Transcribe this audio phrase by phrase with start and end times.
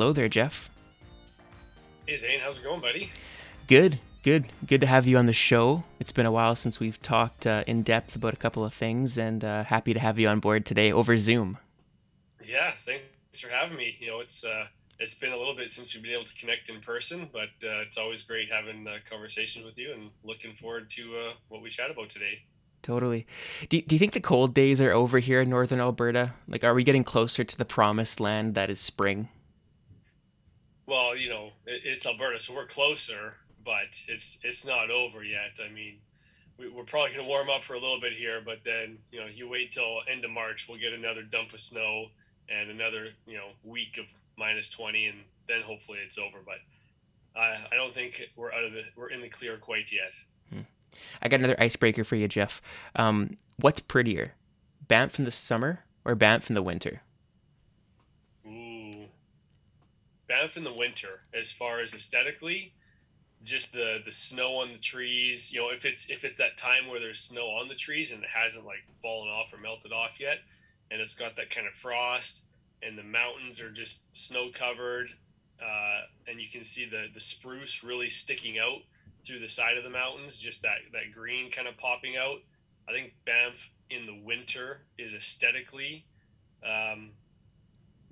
[0.00, 0.70] Hello there, Jeff.
[2.06, 3.12] Hey Zane, how's it going, buddy?
[3.66, 5.84] Good, good, good to have you on the show.
[5.98, 9.18] It's been a while since we've talked uh, in depth about a couple of things,
[9.18, 11.58] and uh, happy to have you on board today over Zoom.
[12.42, 13.98] Yeah, thanks for having me.
[14.00, 14.68] You know, it's uh,
[14.98, 17.82] it's been a little bit since we've been able to connect in person, but uh,
[17.82, 21.68] it's always great having uh, conversations with you, and looking forward to uh, what we
[21.68, 22.44] chat about today.
[22.80, 23.26] Totally.
[23.68, 26.32] Do, do you think the cold days are over here in northern Alberta?
[26.48, 29.28] Like, are we getting closer to the promised land that is spring?
[30.90, 35.60] Well, you know, it, it's Alberta, so we're closer, but it's it's not over yet.
[35.64, 35.98] I mean,
[36.58, 39.20] we, we're probably going to warm up for a little bit here, but then you
[39.20, 42.06] know, you wait till end of March, we'll get another dump of snow
[42.48, 44.06] and another you know week of
[44.36, 46.38] minus twenty, and then hopefully it's over.
[46.44, 46.58] But
[47.40, 50.12] I I don't think we're out of the we're in the clear quite yet.
[51.22, 52.60] I got another icebreaker for you, Jeff.
[52.96, 54.34] Um, what's prettier,
[54.88, 57.02] Banff in the summer or Banff in the winter?
[58.44, 59.04] Ooh,
[60.30, 62.72] Banff in the winter, as far as aesthetically,
[63.42, 65.52] just the the snow on the trees.
[65.52, 68.22] You know, if it's if it's that time where there's snow on the trees and
[68.22, 70.38] it hasn't like fallen off or melted off yet,
[70.88, 72.46] and it's got that kind of frost,
[72.80, 75.08] and the mountains are just snow covered,
[75.60, 78.82] uh, and you can see the the spruce really sticking out
[79.26, 82.38] through the side of the mountains, just that that green kind of popping out.
[82.88, 86.04] I think Banff in the winter is aesthetically
[86.64, 87.10] um,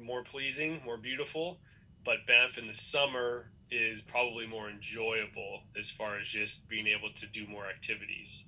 [0.01, 1.61] more pleasing, more beautiful,
[2.09, 7.11] but Banff in the summer is probably more enjoyable as far as just being able
[7.15, 8.47] to do more activities.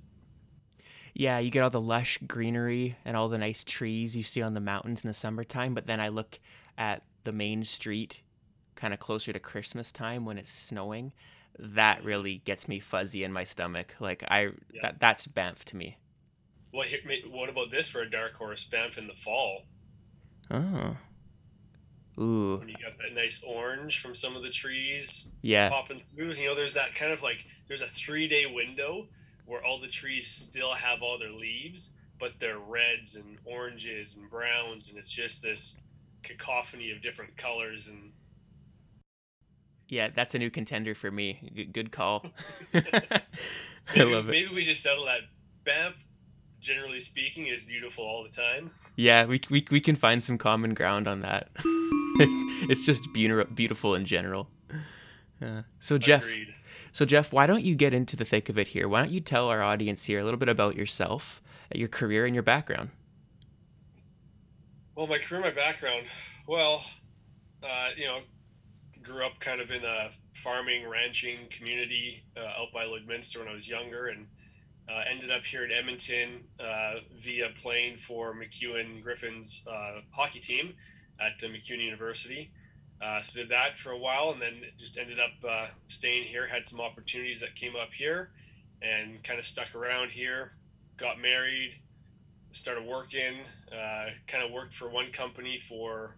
[1.12, 4.54] Yeah, you get all the lush greenery and all the nice trees you see on
[4.54, 6.40] the mountains in the summertime, but then I look
[6.78, 8.22] at the main street
[8.76, 11.12] kind of closer to Christmas time when it's snowing
[11.58, 13.94] that really gets me fuzzy in my stomach.
[14.00, 14.80] Like I yeah.
[14.80, 15.98] that that's Banff to me.
[16.72, 16.86] Well,
[17.30, 18.64] what about this for a dark horse?
[18.64, 19.64] Banff in the fall.
[20.50, 20.96] Oh.
[22.20, 22.58] Ooh.
[22.58, 25.32] When you got that nice orange from some of the trees.
[25.42, 25.70] Yeah.
[25.70, 26.34] Popping through.
[26.34, 29.06] You know, there's that kind of like there's a three day window
[29.46, 34.30] where all the trees still have all their leaves, but they're reds and oranges and
[34.30, 35.80] browns, and it's just this
[36.22, 38.12] cacophony of different colors and
[39.90, 41.68] yeah, that's a new contender for me.
[41.72, 42.24] Good call.
[42.72, 42.86] maybe,
[43.96, 44.32] I love it.
[44.32, 45.22] Maybe we just settle that
[45.64, 46.06] Banff,
[46.60, 48.70] generally speaking, is beautiful all the time.
[48.96, 51.48] Yeah, we, we, we can find some common ground on that.
[52.20, 54.48] it's it's just beautiful in general.
[55.42, 56.54] Uh, so Jeff, Agreed.
[56.92, 58.88] so Jeff, why don't you get into the thick of it here?
[58.88, 61.40] Why don't you tell our audience here a little bit about yourself,
[61.74, 62.90] your career, and your background?
[64.94, 66.06] Well, my career, my background.
[66.46, 66.84] Well,
[67.62, 68.20] uh, you know,
[69.02, 73.54] grew up kind of in a farming, ranching community uh, out by Lloydminster when I
[73.54, 74.26] was younger, and
[74.88, 80.74] uh, ended up here in Edmonton uh, via playing for MacEwan Griffin's uh, hockey team
[81.20, 82.50] at MacEwan University.
[83.02, 86.46] Uh, so did that for a while, and then just ended up staying here.
[86.46, 88.30] Had some opportunities that came up here,
[88.82, 90.52] and kind of stuck around here.
[90.98, 91.76] Got married,
[92.52, 93.38] started working.
[94.26, 96.16] kind of worked for one company for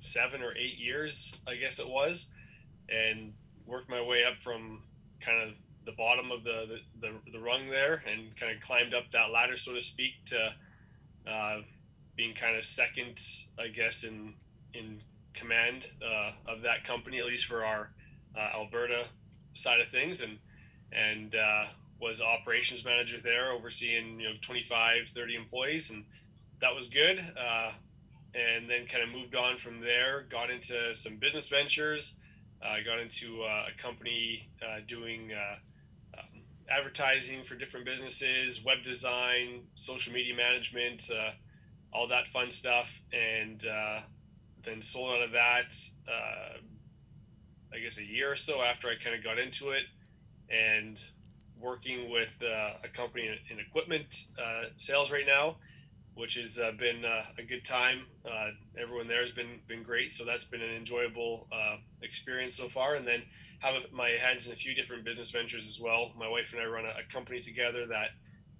[0.00, 2.32] seven or eight years, I guess it was,
[2.88, 3.34] and
[3.66, 4.82] worked my way up from
[5.20, 5.54] kind of
[5.84, 9.30] the bottom of the the, the, the rung there and kind of climbed up that
[9.30, 10.54] ladder, so to speak, to
[11.30, 11.60] uh,
[12.16, 13.20] being kind of second,
[13.58, 14.34] I guess, in
[14.74, 15.00] in
[15.32, 17.90] command uh, of that company, at least for our
[18.36, 19.06] uh, Alberta
[19.54, 20.38] side of things, and
[20.92, 21.64] and uh,
[22.00, 26.04] was operations manager there, overseeing you know 25, 30 employees, and
[26.60, 27.20] that was good.
[27.36, 27.72] Uh,
[28.32, 30.24] and then kind of moved on from there.
[30.28, 32.16] Got into some business ventures.
[32.62, 38.62] I uh, got into uh, a company uh, doing uh, um, advertising for different businesses,
[38.64, 41.30] web design, social media management, uh,
[41.92, 44.00] all that fun stuff, and uh,
[44.62, 45.74] then sold out of that.
[47.72, 49.84] I guess a year or so after I kind of got into it,
[50.50, 51.00] and
[51.60, 54.24] working with a company in, in equipment
[54.76, 55.56] sales right now
[56.14, 58.02] which has uh, been uh, a good time.
[58.24, 62.68] Uh, everyone there has been been great, so that's been an enjoyable uh, experience so
[62.68, 62.94] far.
[62.94, 63.22] And then
[63.60, 66.12] have my hands in a few different business ventures as well.
[66.18, 68.10] My wife and I run a, a company together that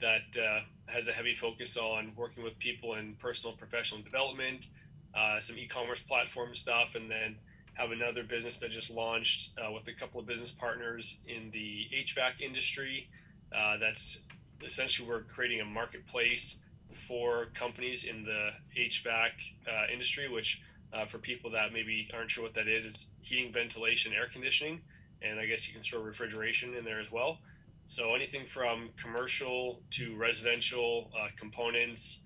[0.00, 4.68] that uh, has a heavy focus on working with people in personal professional development,
[5.14, 7.36] uh, some e-commerce platform stuff, and then
[7.74, 12.40] have another business that just launched with a couple of business partners in the HVAC
[12.40, 13.08] industry.
[13.52, 14.24] that's
[14.64, 16.62] essentially we're creating a marketplace
[16.92, 22.44] for companies in the HVAC uh, industry, which uh, for people that maybe aren't sure
[22.44, 24.80] what that is, it's heating, ventilation, air conditioning,
[25.22, 27.38] and I guess you can throw refrigeration in there as well.
[27.84, 32.20] So anything from commercial to residential uh, components,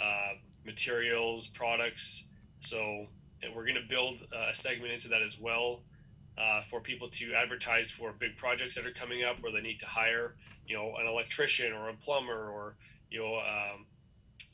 [0.00, 0.34] uh,
[0.64, 2.28] materials, products.
[2.60, 3.06] So
[3.54, 5.80] we're going to build a segment into that as well
[6.38, 9.80] uh, for people to advertise for big projects that are coming up where they need
[9.80, 10.34] to hire,
[10.66, 12.74] you know, an electrician or a plumber or
[13.10, 13.86] you know um,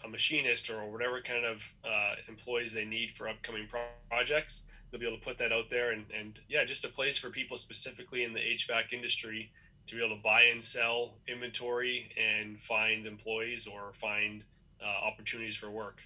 [0.04, 3.80] a machinist or whatever kind of uh, employees they need for upcoming pro-
[4.10, 4.70] projects.
[4.90, 7.30] They'll be able to put that out there and, and yeah, just a place for
[7.30, 9.50] people specifically in the HVAC industry
[9.86, 14.44] to be able to buy and sell inventory and find employees or find
[14.82, 16.02] uh, opportunities for work.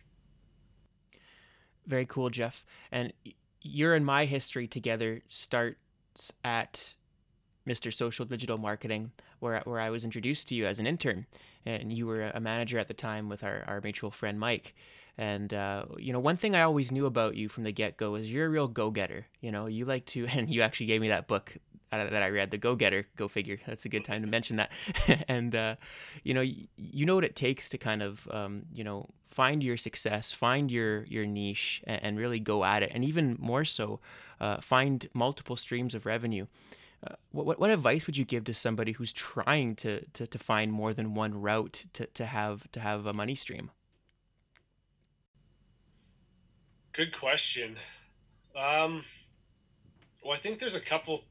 [1.86, 2.64] Very cool, Jeff.
[2.90, 3.12] And
[3.60, 6.94] your and my history together starts at
[7.66, 7.92] Mr.
[7.92, 11.26] Social Digital Marketing, where where I was introduced to you as an intern,
[11.66, 14.74] and you were a manager at the time with our, our mutual friend Mike.
[15.18, 18.14] And uh, you know, one thing I always knew about you from the get go
[18.14, 19.26] is you're a real go getter.
[19.40, 21.56] You know, you like to, and you actually gave me that book
[21.92, 23.06] uh, that I read, The Go Getter.
[23.16, 23.58] Go figure.
[23.66, 24.70] That's a good time to mention that.
[25.28, 25.76] and uh,
[26.22, 29.76] you know, you, know what it takes to kind of um, you know find your
[29.76, 32.90] success, find your your niche, and, and really go at it.
[32.92, 34.00] And even more so,
[34.40, 36.46] uh, find multiple streams of revenue.
[37.04, 40.72] Uh, what, what advice would you give to somebody who's trying to, to, to find
[40.72, 43.70] more than one route to, to have to have a money stream?
[46.92, 47.76] Good question.
[48.56, 49.02] Um,
[50.24, 51.22] well, I think there's a couple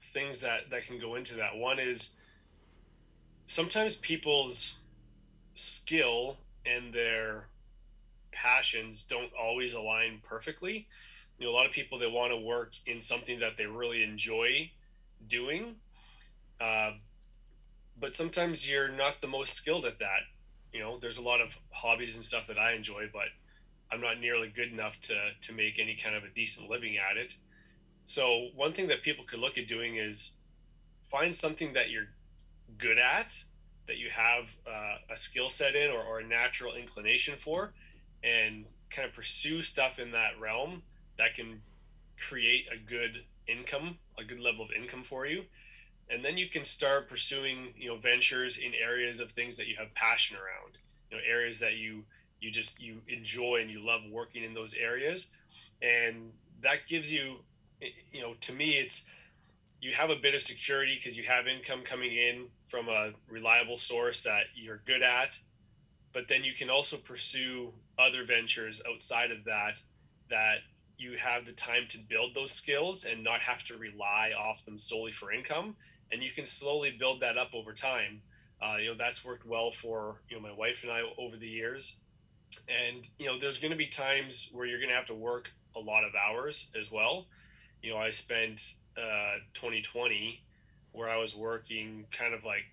[0.00, 1.56] things that that can go into that.
[1.56, 2.16] One is
[3.44, 4.80] sometimes people's
[5.54, 7.48] skill and their
[8.32, 10.88] passions don't always align perfectly.
[11.38, 14.02] You know, a lot of people they want to work in something that they really
[14.02, 14.70] enjoy
[15.26, 15.76] doing,
[16.60, 16.92] uh,
[17.98, 20.20] but sometimes you're not the most skilled at that.
[20.72, 23.26] You know, there's a lot of hobbies and stuff that I enjoy, but
[23.92, 27.16] I'm not nearly good enough to to make any kind of a decent living at
[27.16, 27.36] it.
[28.04, 30.36] So one thing that people could look at doing is
[31.08, 32.08] find something that you're
[32.78, 33.36] good at,
[33.86, 37.72] that you have uh, a skill set in or, or a natural inclination for,
[38.22, 40.82] and kind of pursue stuff in that realm
[41.18, 41.62] that can
[42.16, 45.44] create a good income, a good level of income for you.
[46.08, 49.76] And then you can start pursuing, you know, ventures in areas of things that you
[49.76, 50.78] have passion around,
[51.10, 52.04] you know, areas that you
[52.40, 55.30] you just you enjoy and you love working in those areas,
[55.82, 56.32] and
[56.62, 57.36] that gives you
[58.12, 59.10] you know, to me, it's
[59.80, 63.76] you have a bit of security because you have income coming in from a reliable
[63.76, 65.38] source that you're good at,
[66.12, 69.80] but then you can also pursue other ventures outside of that
[70.28, 70.58] that
[71.00, 74.76] you have the time to build those skills and not have to rely off them
[74.76, 75.76] solely for income.
[76.12, 78.22] And you can slowly build that up over time.
[78.62, 81.48] Uh, you know that's worked well for you know my wife and i over the
[81.48, 81.96] years.
[82.68, 85.52] And you know there's going to be times where you're going to have to work
[85.74, 87.26] a lot of hours as well.
[87.82, 90.42] You know, I spent uh, 2020
[90.92, 92.64] where I was working kind of like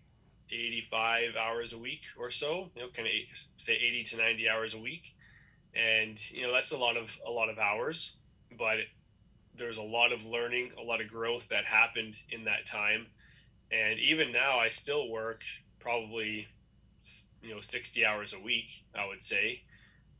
[0.49, 3.13] 85 hours a week or so, you know, kind of
[3.57, 5.15] say 80 to 90 hours a week.
[5.77, 8.15] And, you know, that's a lot of, a lot of hours,
[8.57, 8.77] but
[9.55, 13.07] there's a lot of learning, a lot of growth that happened in that time.
[13.71, 15.43] And even now I still work
[15.79, 16.47] probably,
[17.41, 19.61] you know, 60 hours a week, I would say.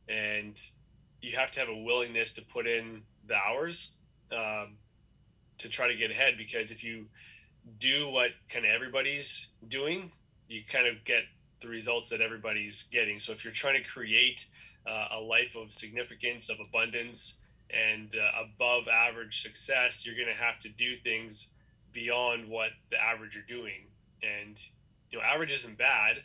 [0.08, 0.58] And
[1.20, 3.94] you have to have a willingness to put in the hours
[4.32, 4.76] um,
[5.58, 7.06] to try to get ahead because if you
[7.78, 10.12] do what kind of everybody's doing,
[10.48, 11.24] you kind of get
[11.60, 13.18] the results that everybody's getting.
[13.18, 14.46] So if you're trying to create
[14.88, 17.40] uh, a life of significance, of abundance,
[17.70, 21.54] and uh, above average success, you're going to have to do things
[21.92, 23.86] beyond what the average are doing.
[24.22, 24.58] And
[25.10, 26.22] you know, average isn't bad.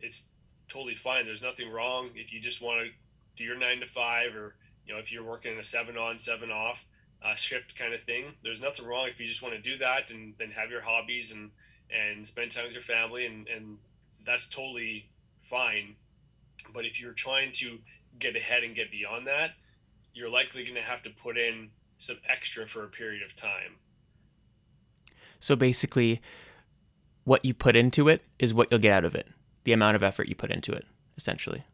[0.00, 0.30] It's
[0.68, 1.26] totally fine.
[1.26, 2.90] There's nothing wrong if you just want to
[3.36, 4.54] do your nine to five, or
[4.86, 6.86] you know, if you're working a seven on, seven off
[7.22, 8.24] uh, shift kind of thing.
[8.42, 11.32] There's nothing wrong if you just want to do that and then have your hobbies
[11.32, 11.50] and
[11.90, 13.78] and spend time with your family and and
[14.24, 15.08] that's totally
[15.42, 15.96] fine.
[16.74, 17.78] But if you're trying to
[18.18, 19.52] get ahead and get beyond that,
[20.14, 23.76] you're likely going to have to put in some extra for a period of time.
[25.40, 26.20] So basically,
[27.24, 29.28] what you put into it is what you'll get out of it.
[29.64, 30.84] The amount of effort you put into it,
[31.16, 31.64] essentially.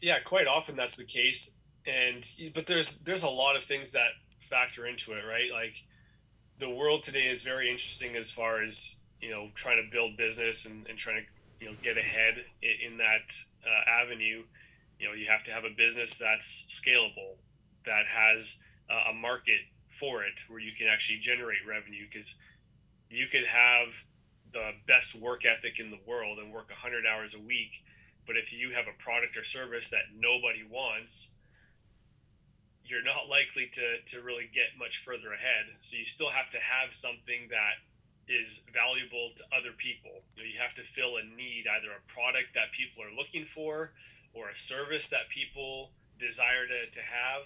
[0.00, 1.54] Yeah, quite often that's the case.
[1.86, 4.10] And but there's there's a lot of things that
[4.40, 5.50] factor into it, right?
[5.50, 5.82] Like
[6.58, 10.66] the world today is very interesting as far as you know trying to build business
[10.66, 13.34] and, and trying to you know get ahead in, in that
[13.66, 14.42] uh, avenue.
[15.02, 17.34] You know, you have to have a business that's scalable,
[17.84, 22.06] that has a market for it, where you can actually generate revenue.
[22.08, 22.36] Because
[23.10, 24.04] you could have
[24.52, 27.82] the best work ethic in the world and work 100 hours a week,
[28.28, 31.32] but if you have a product or service that nobody wants,
[32.84, 35.74] you're not likely to to really get much further ahead.
[35.80, 37.82] So you still have to have something that
[38.28, 40.22] is valuable to other people.
[40.36, 43.44] You, know, you have to fill a need, either a product that people are looking
[43.44, 43.90] for
[44.34, 47.42] or a service that people desire to, to have.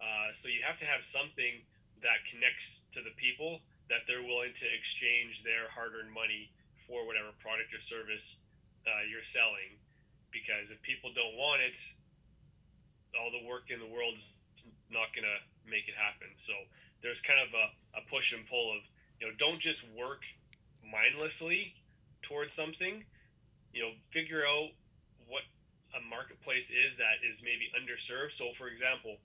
[0.00, 1.64] Uh, so you have to have something
[2.02, 6.50] that connects to the people that they're willing to exchange their hard-earned money
[6.86, 8.40] for whatever product or service
[8.86, 9.80] uh, you're selling.
[10.30, 11.78] Because if people don't want it,
[13.18, 14.42] all the work in the world is
[14.90, 15.22] not to
[15.64, 16.28] make it happen.
[16.36, 16.52] So
[17.02, 18.82] there's kind of a, a push and pull of,
[19.20, 20.24] you know, don't just work
[20.84, 21.74] mindlessly
[22.22, 23.04] towards something.
[23.72, 24.70] You know, figure out
[25.96, 28.32] a marketplace is that is maybe underserved.
[28.32, 29.16] So, for example,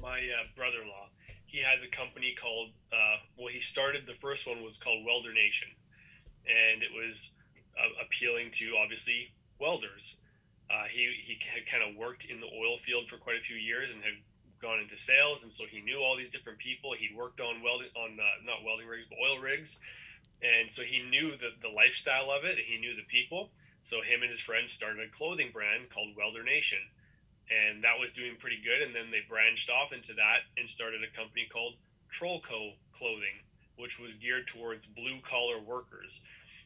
[0.00, 1.08] my uh, brother-in-law,
[1.46, 5.32] he has a company called, uh, well, he started the first one was called Welder
[5.32, 5.68] Nation,
[6.46, 7.34] and it was
[7.78, 10.16] uh, appealing to obviously welders.
[10.70, 13.56] Uh, he he had kind of worked in the oil field for quite a few
[13.56, 14.14] years and had
[14.60, 16.94] gone into sales, and so he knew all these different people.
[16.94, 19.78] He'd worked on welding on uh, not welding rigs but oil rigs,
[20.42, 22.56] and so he knew the the lifestyle of it.
[22.58, 23.50] He knew the people.
[23.84, 26.78] So him and his friends started a clothing brand called Welder Nation,
[27.50, 28.80] and that was doing pretty good.
[28.80, 31.74] And then they branched off into that and started a company called
[32.10, 33.44] Trollco Clothing,
[33.76, 36.22] which was geared towards blue collar workers.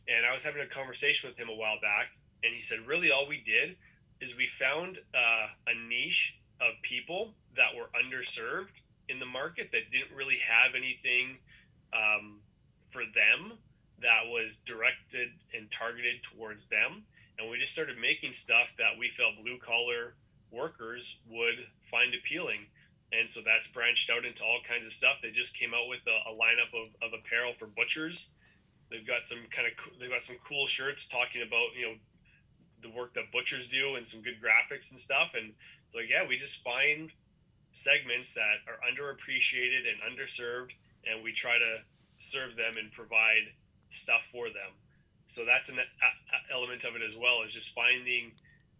[0.06, 2.12] And I was having a conversation with him a while back,
[2.44, 3.74] and he said, really, all we did
[4.20, 9.90] is we found uh, a niche of people that were underserved in the market that
[9.90, 11.38] didn't really have anything
[11.92, 12.42] um,
[12.90, 13.58] for them
[14.02, 17.04] that was directed and targeted towards them.
[17.38, 20.14] And we just started making stuff that we felt blue collar
[20.50, 22.66] workers would find appealing.
[23.12, 25.18] And so that's branched out into all kinds of stuff.
[25.22, 28.30] They just came out with a, a lineup of, of apparel for butchers.
[28.90, 31.94] They've got some kind of they've got some cool shirts talking about you know
[32.80, 35.32] the work that butchers do and some good graphics and stuff.
[35.34, 35.52] And
[35.94, 37.12] like yeah, we just find
[37.72, 40.74] segments that are underappreciated and underserved,
[41.04, 41.78] and we try to
[42.18, 43.52] serve them and provide
[43.88, 44.76] stuff for them.
[45.26, 45.78] So that's an
[46.52, 48.32] element of it as well is just finding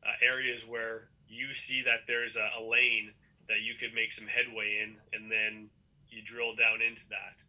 [0.03, 3.13] uh, areas where you see that there's a, a lane
[3.49, 5.69] that you could make some headway in, and then
[6.09, 7.45] you drill down into that.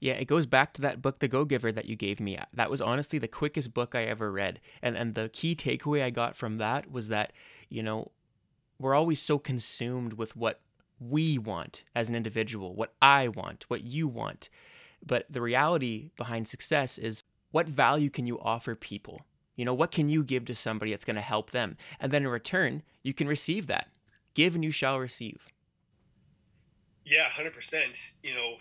[0.00, 2.38] Yeah, it goes back to that book, The Go Giver, that you gave me.
[2.54, 4.60] That was honestly the quickest book I ever read.
[4.80, 7.32] And and the key takeaway I got from that was that,
[7.68, 8.12] you know,
[8.78, 10.60] we're always so consumed with what
[11.00, 14.48] we want as an individual, what I want, what you want.
[15.04, 19.22] But the reality behind success is what value can you offer people?
[19.56, 21.76] You know, what can you give to somebody that's going to help them?
[21.98, 23.88] And then in return, you can receive that.
[24.34, 25.48] Give and you shall receive.
[27.04, 28.12] Yeah, 100%.
[28.22, 28.54] You know,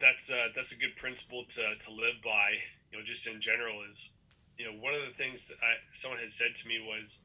[0.00, 2.56] that's uh, that's a good principle to, to live by,
[2.90, 4.10] you know, just in general is,
[4.58, 7.20] you know, one of the things that I, someone had said to me was,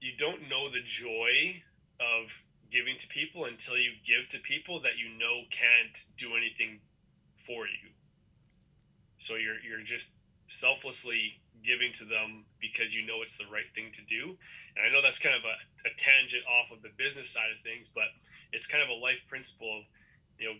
[0.00, 1.62] you don't know the joy
[1.98, 6.80] of giving to people until you give to people that you know can't do anything
[7.36, 7.90] for you.
[9.18, 10.14] So you're you're just
[10.48, 14.36] selflessly giving to them because you know it's the right thing to do.
[14.76, 17.62] And I know that's kind of a, a tangent off of the business side of
[17.62, 18.04] things, but
[18.52, 19.84] it's kind of a life principle of,
[20.38, 20.54] you know,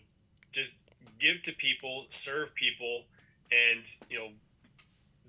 [0.51, 0.73] just
[1.19, 3.03] give to people, serve people,
[3.51, 4.29] and you know,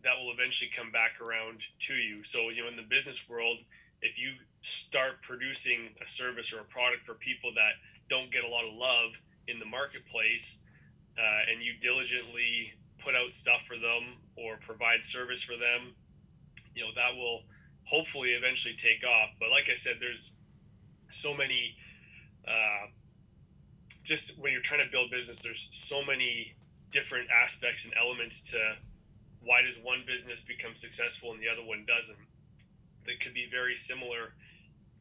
[0.05, 2.23] that will eventually come back around to you.
[2.23, 3.61] So, you know, in the business world,
[4.01, 4.33] if you
[4.63, 7.73] start producing a service or a product for people that
[8.09, 10.61] don't get a lot of love in the marketplace
[11.19, 15.95] uh, and you diligently put out stuff for them or provide service for them
[16.75, 17.43] you know that will
[17.85, 19.31] hopefully eventually take off.
[19.39, 20.35] But like i said there's
[21.11, 21.77] so many
[22.47, 22.89] uh,
[24.03, 26.55] just when you're trying to build business there's so many
[26.91, 28.77] different aspects and elements to
[29.45, 32.19] why does one business become successful and the other one doesn't.
[33.07, 34.35] That could be very similar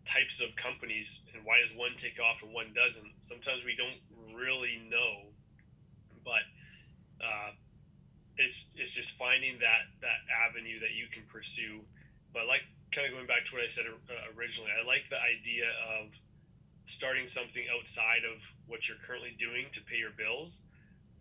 [0.06, 3.12] types of companies and why does one take off and one doesn't.
[3.22, 4.02] Sometimes we don't
[4.36, 5.32] really know
[6.24, 6.46] but
[7.24, 7.52] uh,
[8.38, 11.82] it's it's just finding that that avenue that you can pursue.
[12.34, 15.16] But like kind of going back to what i said uh, originally i like the
[15.16, 16.20] idea of
[16.86, 20.64] starting something outside of what you're currently doing to pay your bills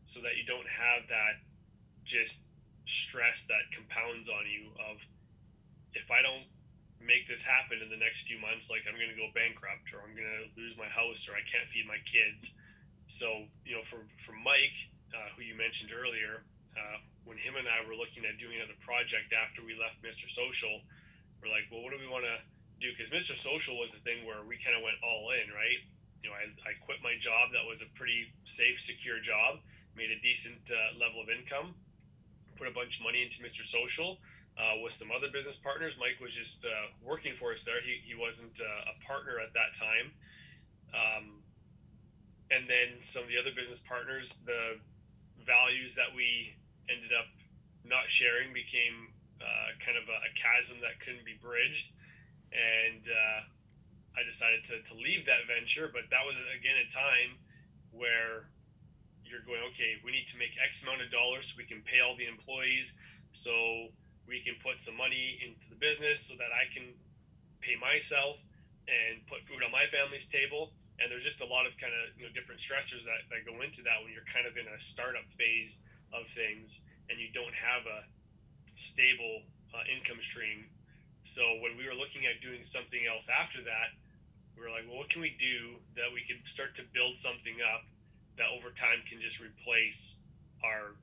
[0.03, 1.39] so that you don't have that
[2.05, 2.43] just
[2.87, 5.07] stress that compounds on you of
[5.95, 6.51] if i don't
[7.01, 10.05] make this happen in the next few months like i'm going to go bankrupt or
[10.05, 12.55] i'm going to lose my house or i can't feed my kids.
[13.09, 17.67] So you know for for mike uh, who you mentioned earlier uh, when him and
[17.67, 20.87] i were looking at doing another project after we left mr social
[21.43, 22.39] we're like well what do we want to
[22.79, 22.93] do?
[22.93, 25.83] Because mr social was the thing where we kind of went all in right?
[26.23, 27.57] You know I, I quit my job.
[27.57, 29.65] That was a pretty safe secure job
[29.97, 31.75] made a decent uh, level of income
[32.57, 34.19] put a bunch of money into mr social
[34.59, 35.97] uh, with some other business partners.
[35.99, 37.81] Mike was just uh, working for us there.
[37.81, 40.13] He, he wasn't uh, a partner at that time.
[40.93, 41.43] Um,
[42.51, 44.79] and then some of the other business partners, the
[45.47, 46.57] values that we
[46.89, 47.27] ended up
[47.85, 51.93] not sharing became uh, kind of a, a, chasm that couldn't be bridged.
[52.53, 53.41] And uh,
[54.19, 55.89] I decided to, to leave that venture.
[55.91, 57.39] But that was again a time
[57.93, 58.51] where
[59.25, 62.01] you're going, okay, we need to make X amount of dollars so we can pay
[62.01, 62.99] all the employees,
[63.31, 63.95] so
[64.31, 66.95] we can put some money into the business so that I can
[67.61, 68.39] pay myself
[68.87, 70.71] and put food on my family's table.
[71.03, 73.59] And there's just a lot of kind of you know different stressors that, that go
[73.61, 75.83] into that when you're kind of in a startup phase
[76.15, 78.07] of things and you don't have a
[78.79, 79.43] stable
[79.75, 80.71] uh, income stream.
[81.27, 83.99] So when we were looking at doing something else after that,
[84.55, 87.59] we were like, well, what can we do that we could start to build something
[87.59, 87.83] up
[88.39, 90.17] that over time can just replace
[90.63, 90.97] our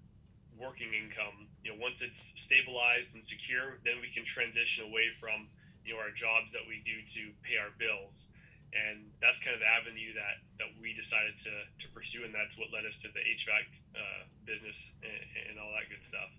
[0.58, 1.48] working income.
[1.68, 5.50] You know, once it's stabilized and secure, then we can transition away from
[5.84, 8.30] you know our jobs that we do to pay our bills.
[8.72, 12.58] And that's kind of the avenue that that we decided to to pursue and that's
[12.58, 16.32] what led us to the hvac uh, business and, and all that good stuff.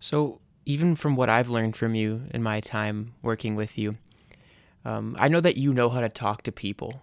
[0.00, 3.96] So even from what i've learned from you in my time working with you
[4.84, 7.00] um, i know that you know how to talk to people.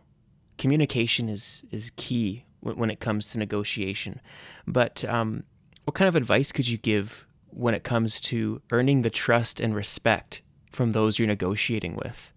[0.58, 4.20] Communication is is key when, it comes to negotiation.
[4.66, 5.44] But um,
[5.86, 9.76] what kind of advice could you give when it comes to earning the trust and
[9.76, 12.32] respect from those you're negotiating with?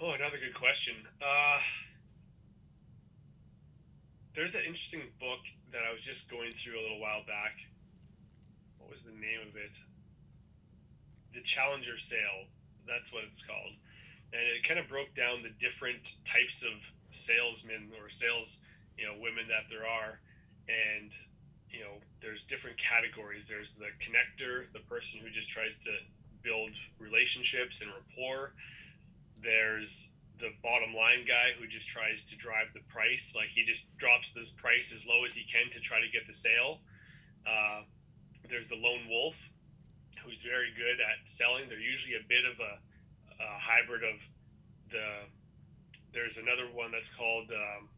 [0.00, 0.94] Oh, another good question.
[1.20, 1.58] Uh,
[4.34, 5.40] there's an interesting book
[5.72, 7.56] that I was just going through a little while back.
[8.78, 9.78] What was the name of it?
[11.34, 12.46] The Challenger Sale.
[12.86, 13.74] That's what it's called.
[14.32, 18.60] And it kind of broke down the different types of salesmen or sales,
[18.96, 20.20] you know, women that there are.
[20.68, 21.10] And
[21.70, 23.48] you know, there's different categories.
[23.48, 25.90] There's the connector, the person who just tries to
[26.42, 28.52] build relationships and rapport.
[29.42, 33.34] There's the bottom line guy who just tries to drive the price.
[33.36, 36.26] Like he just drops this price as low as he can to try to get
[36.26, 36.80] the sale.
[37.46, 37.82] Uh,
[38.48, 39.50] there's the lone wolf
[40.24, 41.68] who's very good at selling.
[41.68, 44.28] They're usually a bit of a, a hybrid of
[44.90, 45.06] the.
[46.12, 47.88] There's another one that's called um,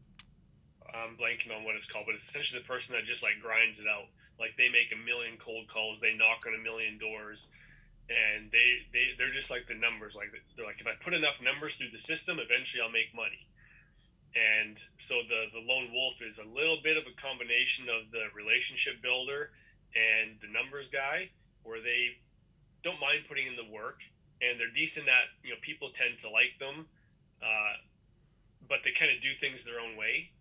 [0.93, 3.79] I'm blanking on what it's called, but it's essentially the person that just like grinds
[3.79, 4.07] it out.
[4.39, 7.49] Like they make a million cold calls, they knock on a million doors,
[8.09, 10.15] and they they they're just like the numbers.
[10.15, 13.47] Like they're like if I put enough numbers through the system, eventually I'll make money.
[14.33, 18.31] And so the the lone wolf is a little bit of a combination of the
[18.35, 19.51] relationship builder
[19.95, 21.29] and the numbers guy,
[21.63, 22.17] where they
[22.83, 24.01] don't mind putting in the work
[24.41, 26.87] and they're decent at you know people tend to like them,
[27.43, 27.77] uh,
[28.67, 30.31] but they kind of do things their own way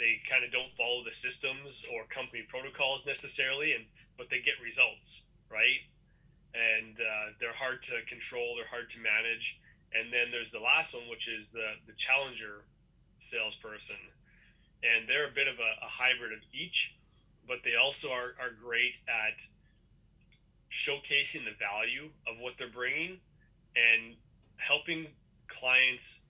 [0.00, 3.84] they kind of don't follow the systems or company protocols necessarily, and
[4.16, 5.84] but they get results, right?
[6.54, 9.60] And uh, they're hard to control, they're hard to manage.
[9.92, 12.64] And then there's the last one, which is the the challenger
[13.18, 14.00] salesperson,
[14.82, 16.96] and they're a bit of a, a hybrid of each,
[17.46, 19.46] but they also are are great at
[20.70, 23.18] showcasing the value of what they're bringing
[23.74, 24.14] and
[24.56, 25.08] helping
[25.48, 26.22] clients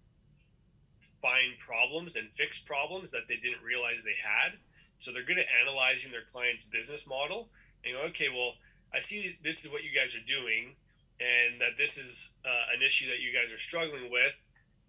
[1.21, 4.59] find problems and fix problems that they didn't realize they had.
[4.99, 7.49] So they're good at analyzing their client's business model
[7.85, 8.55] and go, okay, well,
[8.93, 10.77] I see this is what you guys are doing,
[11.21, 14.37] and that this is uh, an issue that you guys are struggling with.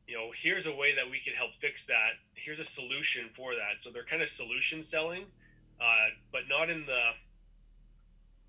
[0.08, 2.20] You know, here's a way that we can help fix that.
[2.34, 3.80] Here's a solution for that.
[3.80, 5.26] So they're kind of solution selling,
[5.80, 7.12] uh, but not in the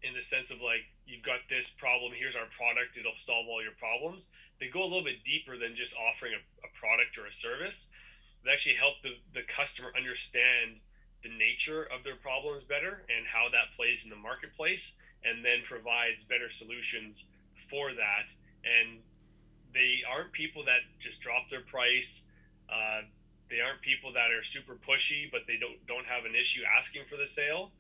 [0.03, 3.63] in the sense of like you've got this problem here's our product it'll solve all
[3.63, 4.29] your problems
[4.63, 7.89] they go a little bit deeper than just offering a, a product or a service.
[8.45, 10.79] They actually help the, the customer understand
[11.25, 14.95] the nature of their problems better and how that plays in the marketplace
[15.25, 18.31] and then provides better solutions for that.
[18.63, 19.01] And
[19.75, 22.25] they aren't people that just drop their price
[22.73, 23.03] uh,
[23.51, 27.05] they aren't people that are super pushy but they don't don't have an issue asking
[27.05, 27.73] for the sale.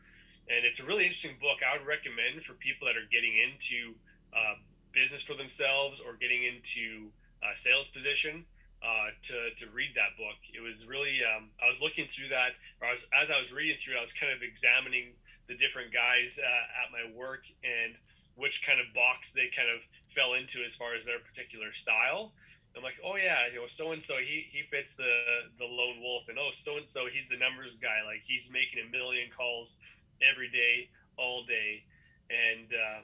[0.48, 1.58] And it's a really interesting book.
[1.62, 3.94] I would recommend for people that are getting into
[4.36, 4.54] uh,
[4.92, 7.10] business for themselves or getting into
[7.42, 8.44] a sales position
[8.82, 10.38] uh, to, to read that book.
[10.52, 13.52] It was really um, I was looking through that, or I was, as I was
[13.52, 15.14] reading through, it, I was kind of examining
[15.48, 17.94] the different guys uh, at my work and
[18.34, 22.32] which kind of box they kind of fell into as far as their particular style.
[22.76, 25.12] I'm like, oh yeah, you know, so and so he he fits the
[25.58, 28.00] the lone wolf, and oh so and so he's the numbers guy.
[28.06, 29.76] Like he's making a million calls
[30.22, 31.84] every day, all day,
[32.30, 33.00] and uh,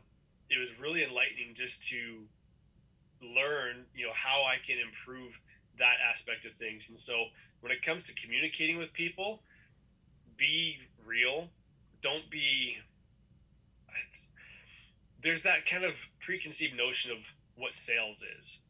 [0.50, 2.24] it was really enlightening just to
[3.22, 5.40] learn, you know, how I can improve
[5.78, 6.88] that aspect of things.
[6.88, 7.26] And so,
[7.60, 9.42] when it comes to communicating with people,
[10.36, 11.48] be real.
[12.02, 12.78] Don't be.
[15.22, 18.60] there's that kind of preconceived notion of what sales is,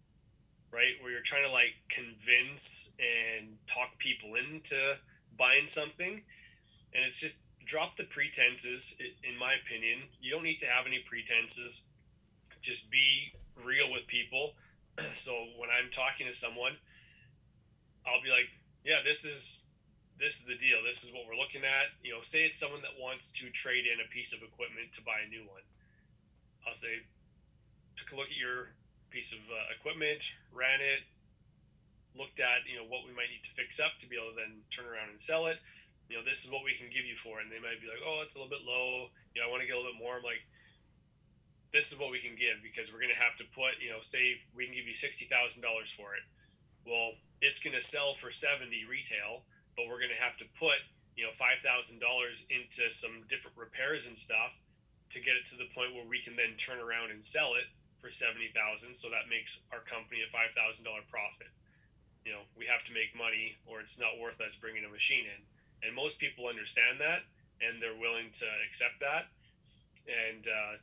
[0.73, 0.95] right?
[1.01, 4.97] Where you're trying to like convince and talk people into
[5.39, 6.23] buying something,
[6.95, 10.99] and it's just drop the pretenses in my opinion you don't need to have any
[11.07, 11.87] pretenses
[12.61, 13.33] just be
[13.65, 14.53] real with people.
[15.15, 16.77] so when I'm talking to someone,
[18.07, 18.49] I'll be like,
[18.85, 19.65] yeah, this is
[20.19, 20.83] this is the deal.
[20.85, 21.95] This is what we're looking at.
[22.03, 25.03] You know, say it's someone that wants to trade in a piece of equipment to
[25.03, 25.63] buy a new one.
[26.67, 27.07] I'll say,
[27.95, 28.75] took a look at your
[29.11, 31.07] piece of uh, equipment, ran it,
[32.19, 34.37] looked at you know what we might need to fix up to be able to
[34.37, 35.59] then turn around and sell it.
[36.09, 38.01] You know, this is what we can give you for, and they might be like,
[38.01, 39.13] oh, it's a little bit low.
[39.37, 40.17] You know, I want to get a little bit more.
[40.17, 40.49] I'm like,
[41.73, 44.01] this is what we can give because we're going to have to put, you know,
[44.01, 45.29] say we can give you $60,000
[45.93, 46.25] for it.
[46.89, 49.45] Well, it's going to sell for 70 retail,
[49.77, 50.81] but we're going to have to put,
[51.13, 52.01] you know, $5,000
[52.49, 54.57] into some different repairs and stuff
[55.13, 57.69] to get it to the point where we can then turn around and sell it
[58.01, 60.57] for 70,000 so that makes our company a $5,000
[61.09, 61.53] profit.
[62.25, 65.25] You know, we have to make money or it's not worth us bringing a machine
[65.25, 65.45] in.
[65.83, 67.23] And most people understand that
[67.61, 69.31] and they're willing to accept that.
[70.07, 70.79] And uh,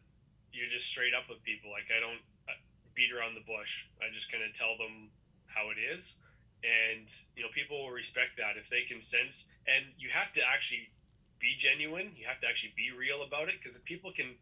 [0.52, 1.72] you're just straight up with people.
[1.72, 2.60] Like I don't uh,
[2.96, 3.88] beat around the bush.
[4.00, 5.12] I just kind of tell them
[5.48, 6.16] how it is,
[6.64, 9.52] and you know people will respect that if they can sense.
[9.68, 10.92] And you have to actually
[11.40, 12.16] be genuine.
[12.16, 14.40] You have to actually be real about it because if people can,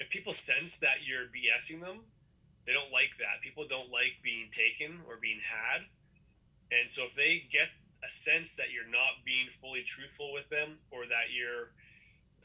[0.00, 2.08] if people sense that you're BSing them,
[2.66, 3.44] they don't like that.
[3.44, 5.86] People don't like being taken or being had,
[6.72, 7.70] and so if they get
[8.04, 11.72] a sense that you're not being fully truthful with them or that you're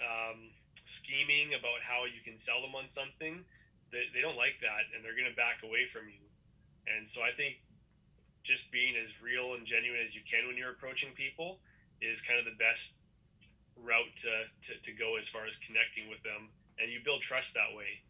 [0.02, 0.52] um,
[0.86, 3.46] scheming about how you can sell them on something,
[3.92, 6.24] they, they don't like that and they're going to back away from you.
[6.88, 7.62] And so I think
[8.44, 11.60] just being as real and genuine as you can when you're approaching people
[12.02, 12.98] is kind of the best
[13.78, 16.50] route to, to, to go as far as connecting with them.
[16.80, 18.02] And you build trust that way.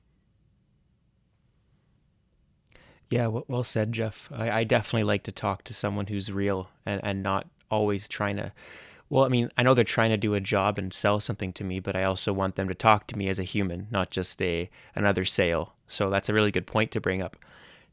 [3.12, 4.30] Yeah, well said, Jeff.
[4.34, 8.38] I, I definitely like to talk to someone who's real and, and not always trying
[8.38, 8.52] to
[9.12, 11.66] well, I mean, I know they're trying to do a job and sell something to
[11.66, 14.42] me, but I also want them to talk to me as a human, not just
[14.42, 15.74] a another sale.
[15.86, 17.36] So that's a really good point to bring up.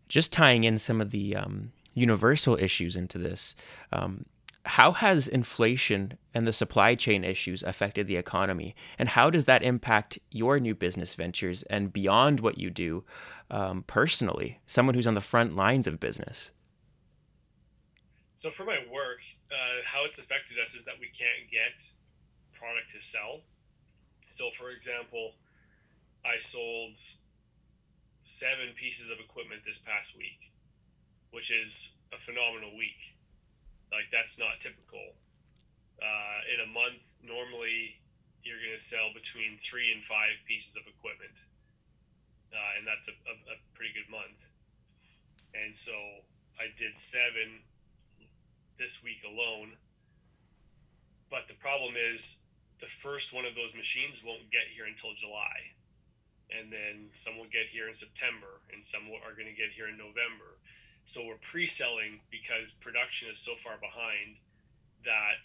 [0.09, 3.57] Just tying in some of the um, universal issues into this.
[3.92, 4.26] Um,
[4.68, 9.62] how has inflation and the supply chain issues affected the economy, and how does that
[9.62, 13.04] impact your new business ventures and beyond what you do
[13.50, 14.61] um, personally?
[14.66, 16.50] Someone who's on the front lines of business.
[18.35, 21.83] So for my work, uh, how it's affected us is that we can't get
[22.52, 23.40] product to sell.
[24.26, 25.33] So for example,
[26.24, 26.98] I sold
[28.22, 30.52] seven pieces of equipment this past week,
[31.31, 33.17] which is a phenomenal week.
[33.90, 35.16] Like that's not typical.
[35.98, 37.98] Uh, in a month, normally
[38.42, 41.42] you're going to sell between three and five pieces of equipment,
[42.55, 44.46] uh, and that's a, a, a pretty good month.
[45.55, 46.22] And so
[46.61, 47.66] I did seven
[48.79, 49.77] this week alone.
[51.31, 52.38] But the problem is
[52.81, 55.74] the first one of those machines won't get here until July.
[56.48, 59.88] And then some will get here in September, and some are going to get here
[59.88, 60.57] in November.
[61.09, 64.44] So we're pre selling because production is so far behind
[65.09, 65.40] that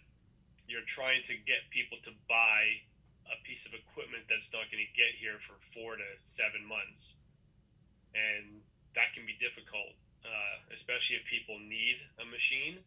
[0.68, 2.84] you're trying to get people to buy
[3.32, 7.16] a piece of equipment that's not going to get here for four to seven months.
[8.12, 8.60] And
[9.00, 9.96] that can be difficult,
[10.28, 12.84] uh, especially if people need a machine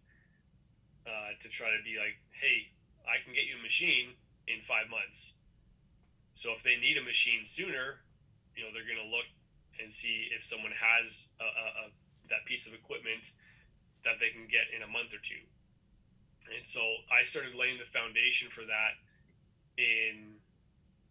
[1.08, 2.76] uh, to try to be like, hey,
[3.08, 5.40] I can get you a machine in five months.
[6.36, 8.04] So if they need a machine sooner,
[8.52, 9.32] you know, they're going to look
[9.80, 11.84] and see if someone has a, a, a,
[12.30, 13.32] that piece of equipment
[14.04, 15.46] that they can get in a month or two.
[16.46, 19.02] And so I started laying the foundation for that
[19.74, 20.38] in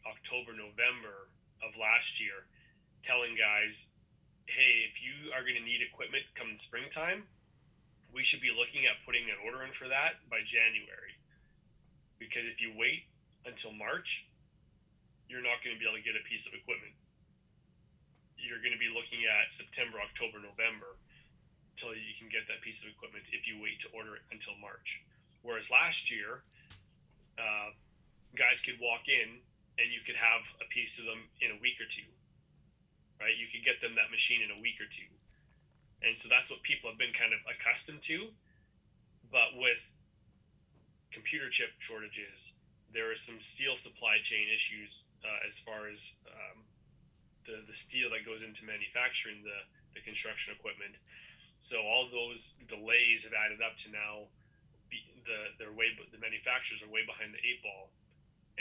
[0.08, 1.28] October, November
[1.60, 2.48] of last year,
[3.04, 3.92] telling guys,
[4.48, 7.28] hey, if you are going to need equipment come in springtime,
[8.14, 11.20] we should be looking at putting an order in for that by January.
[12.16, 13.12] Because if you wait
[13.44, 14.30] until March,
[15.28, 16.96] you're not going to be able to get a piece of equipment.
[18.40, 20.96] You're going to be looking at September, October, November
[21.76, 24.56] until you can get that piece of equipment if you wait to order it until
[24.56, 25.04] March.
[25.44, 26.48] Whereas last year,
[27.36, 27.76] uh,
[28.32, 29.44] guys could walk in
[29.76, 32.08] and you could have a piece of them in a week or two,
[33.20, 33.36] right?
[33.36, 35.12] You could get them that machine in a week or two
[36.06, 38.30] and so that's what people have been kind of accustomed to.
[39.32, 39.92] But with
[41.12, 42.54] computer chip shortages,
[42.94, 46.64] there are some steel supply chain issues uh, as far as um,
[47.46, 51.00] the, the steel that goes into manufacturing the, the construction equipment.
[51.66, 54.30] So all those delays have added up to now
[55.26, 57.90] the they're way the manufacturers are way behind the eight ball.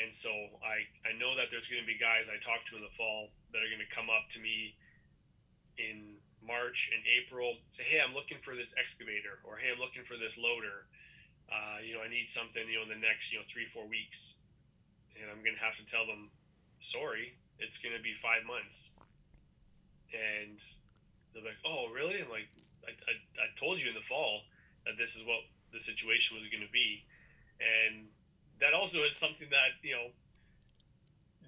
[0.00, 0.32] And so
[0.64, 3.28] I, I know that there's going to be guys I talk to in the fall
[3.52, 4.80] that are going to come up to me
[5.76, 10.08] in March and April, say, hey, I'm looking for this excavator, or hey, I'm looking
[10.08, 10.88] for this loader.
[11.52, 13.84] Uh, you know, I need something, you know, in the next, you know, three, four
[13.84, 14.40] weeks.
[15.20, 16.32] And I'm going to have to tell them,
[16.80, 18.96] sorry, it's going to be five months.
[20.08, 20.56] And
[21.34, 22.48] they're like, "Oh, really?" I'm like,
[22.86, 24.42] I, I, I told you in the fall
[24.86, 25.42] that this is what
[25.72, 27.04] the situation was going to be,
[27.58, 28.06] and
[28.60, 30.14] that also is something that you know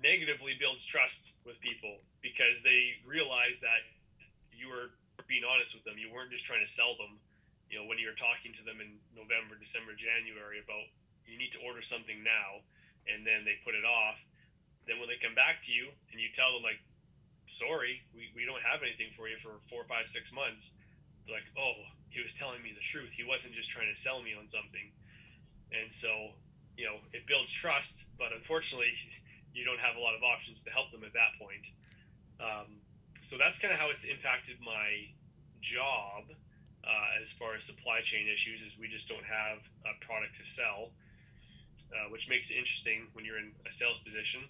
[0.03, 3.81] negatively builds trust with people because they realize that
[4.53, 4.92] you were
[5.25, 5.96] being honest with them.
[5.96, 7.20] You weren't just trying to sell them.
[7.70, 10.87] You know, when you were talking to them in November, December, January about
[11.27, 12.62] you need to order something now,
[13.11, 14.22] and then they put it off.
[14.87, 16.79] Then when they come back to you and you tell them like,
[17.47, 20.75] sorry, we, we don't have anything for you for four, five, six months,
[21.25, 23.13] they're like, oh, he was telling me the truth.
[23.13, 24.93] He wasn't just trying to sell me on something.
[25.73, 26.37] And so,
[26.77, 28.95] you know, it builds trust, but unfortunately,
[29.55, 31.73] you don't have a lot of options to help them at that point.
[32.41, 32.83] Um,
[33.23, 35.11] so that's kind of how it's impacted my
[35.61, 36.31] job
[36.87, 40.45] uh, as far as supply chain issues is we just don't have a product to
[40.45, 40.91] sell
[41.93, 44.43] uh, which makes it interesting when you're in a sales position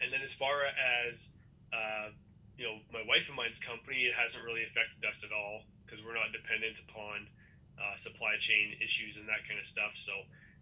[0.00, 0.62] and then as far
[1.06, 1.32] as
[1.72, 2.12] uh,
[2.56, 6.04] you know my wife and mine's company it hasn't really affected us at all because
[6.04, 7.26] we're not dependent upon
[7.80, 10.12] uh, supply chain issues and that kind of stuff so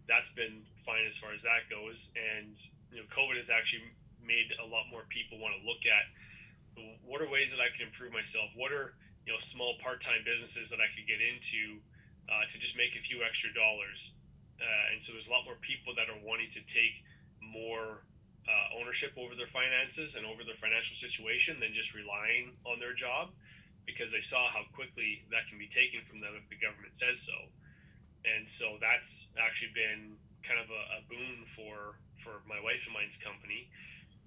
[0.07, 2.57] that's been fine as far as that goes and
[2.91, 3.83] you know covid has actually
[4.23, 6.07] made a lot more people want to look at
[7.05, 8.49] what are ways that I can improve myself?
[8.55, 8.95] What are
[9.25, 11.83] you know small part-time businesses that I could get into
[12.29, 14.15] uh, to just make a few extra dollars?
[14.61, 17.03] Uh, and so there's a lot more people that are wanting to take
[17.41, 18.05] more
[18.47, 22.93] uh, ownership over their finances and over their financial situation than just relying on their
[22.93, 23.29] job
[23.85, 27.19] because they saw how quickly that can be taken from them if the government says
[27.19, 27.49] so.
[28.25, 32.93] And so that's actually been kind of a, a boon for for my wife and
[32.93, 33.69] mine's company.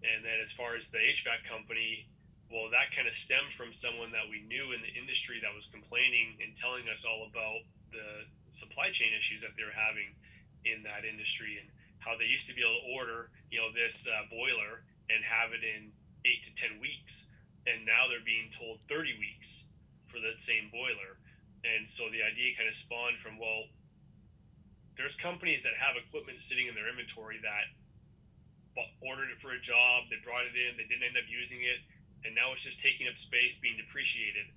[0.03, 2.11] And then as far as the HVAC company,
[2.50, 5.66] well, that kind of stemmed from someone that we knew in the industry that was
[5.66, 7.62] complaining and telling us all about
[7.94, 10.18] the supply chain issues that they were having
[10.66, 11.70] in that industry and
[12.04, 15.56] how they used to be able to order, you know, this uh, boiler and have
[15.56, 15.92] it in
[16.24, 17.26] eight to 10 weeks.
[17.66, 19.66] And now they're being told 30 weeks
[20.06, 21.16] for that same boiler.
[21.64, 23.72] And so the idea kind of spawned from, well,
[24.96, 27.72] there's companies that have equipment sitting in their inventory that
[29.00, 31.80] ordered it for a job, they brought it in, they didn't end up using it,
[32.24, 34.50] and now it's just taking up space, being depreciated.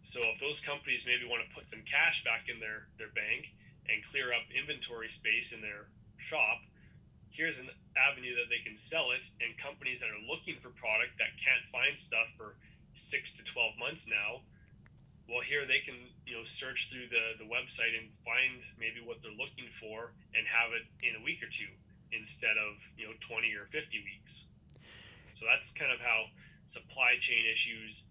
[0.00, 3.54] So if those companies maybe want to put some cash back in their their bank
[3.88, 6.58] and clear up inventory space in their shop,
[7.30, 9.24] here's an avenue that they can sell it.
[9.40, 12.56] And companies that are looking for product that can't find stuff for
[12.92, 14.42] six to twelve months now,
[15.28, 19.22] well, here they can you know search through the the website and find maybe what
[19.22, 21.72] they're looking for and have it in a week or two
[22.12, 24.46] instead of you know 20 or 50 weeks.
[25.32, 26.32] So that's kind of how
[26.64, 28.06] supply chain issues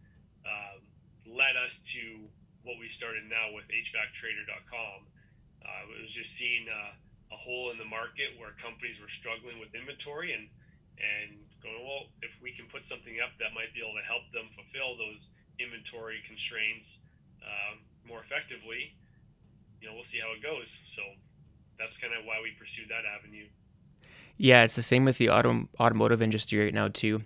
[0.45, 0.81] um,
[1.27, 2.29] led us to
[2.63, 5.07] what we started now with HVACtrader.com.
[5.63, 6.93] Uh, it was just seeing uh,
[7.31, 10.49] a hole in the market where companies were struggling with inventory and
[10.97, 14.23] and going well if we can put something up that might be able to help
[14.33, 17.01] them fulfill those inventory constraints
[17.43, 18.95] um, more effectively
[19.81, 20.81] you know we'll see how it goes.
[20.85, 21.01] So
[21.79, 23.45] that's kind of why we pursued that avenue.
[24.37, 27.23] Yeah it's the same with the auto- automotive industry right now too.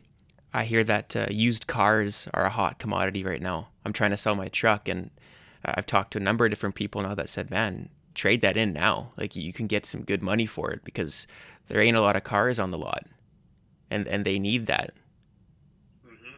[0.54, 3.70] I hear that uh, used cars are a hot commodity right now.
[3.86, 5.10] I'm trying to sell my truck, and
[5.64, 8.74] I've talked to a number of different people now that said, "Man, trade that in
[8.74, 9.12] now.
[9.17, 11.28] Like you can get some good money for it because
[11.67, 13.06] there ain't a lot of cars on the lot,
[13.89, 14.93] and and they need that."
[16.06, 16.36] Mm-hmm.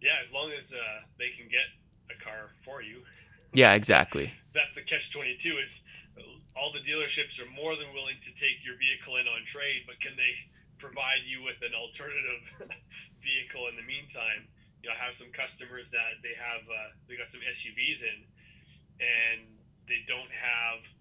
[0.00, 1.66] Yeah, as long as uh, they can get
[2.10, 3.02] a car for you.
[3.52, 4.32] Yeah, exactly.
[4.54, 5.58] That's the catch twenty two.
[5.62, 5.82] Is
[6.56, 10.00] all the dealerships are more than willing to take your vehicle in on trade, but
[10.00, 12.52] can they provide you with an alternative
[13.22, 14.48] vehicle in the meantime.
[14.82, 18.28] You know, I have some customers that they have uh, they got some SUVs in,
[19.00, 19.55] and
[19.88, 20.92] they don't have,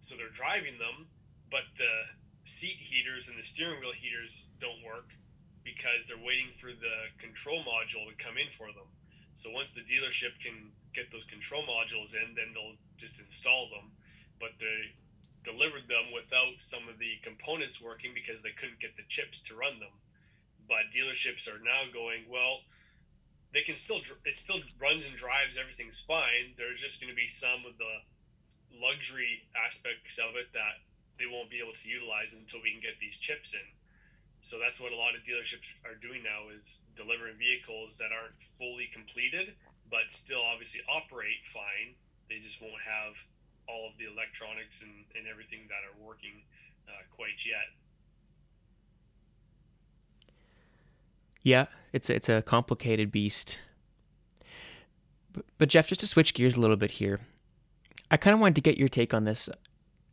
[0.00, 1.08] so they're driving them,
[1.50, 5.12] but the seat heaters and the steering wheel heaters don't work
[5.64, 8.88] because they're waiting for the control module to come in for them.
[9.32, 13.92] So once the dealership can get those control modules in, then they'll just install them.
[14.40, 14.96] But they
[15.44, 19.54] delivered them without some of the components working because they couldn't get the chips to
[19.54, 20.00] run them.
[20.66, 22.60] But dealerships are now going, well,
[23.52, 26.54] they can still, it still runs and drives, everything's fine.
[26.56, 28.06] There's just going to be some of the
[28.80, 30.80] luxury aspects of it that
[31.18, 33.76] they won't be able to utilize until we can get these chips in.
[34.40, 38.40] So that's what a lot of dealerships are doing now is delivering vehicles that aren't
[38.56, 39.52] fully completed,
[39.90, 42.00] but still obviously operate fine.
[42.28, 43.20] They just won't have
[43.68, 46.42] all of the electronics and, and everything that are working
[46.88, 47.68] uh, quite yet.
[51.42, 53.58] Yeah, it's it's a complicated beast.
[55.32, 57.20] But, but Jeff, just to switch gears a little bit here,
[58.10, 59.48] I kind of wanted to get your take on this.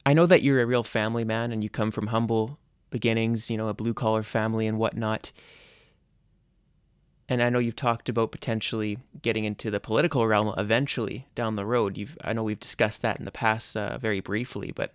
[0.05, 3.57] I know that you're a real family man and you come from humble beginnings, you
[3.57, 5.31] know, a blue collar family and whatnot.
[7.29, 11.65] and I know you've talked about potentially getting into the political realm eventually down the
[11.65, 11.97] road.
[11.97, 14.93] You've I know we've discussed that in the past uh, very briefly, but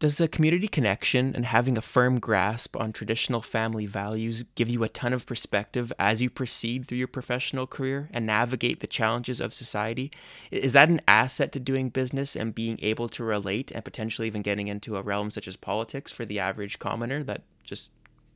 [0.00, 4.82] does a community connection and having a firm grasp on traditional family values give you
[4.82, 9.40] a ton of perspective as you proceed through your professional career and navigate the challenges
[9.40, 10.10] of society?
[10.50, 14.42] Is that an asset to doing business and being able to relate and potentially even
[14.42, 17.90] getting into a realm such as politics for the average commoner that just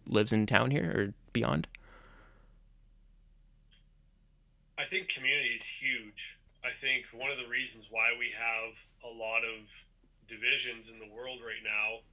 [0.06, 1.66] lives in town here or beyond?
[4.78, 6.38] I think community is huge.
[6.64, 9.68] I think one of the reasons why we have a lot of
[10.28, 12.04] divisions in the world right now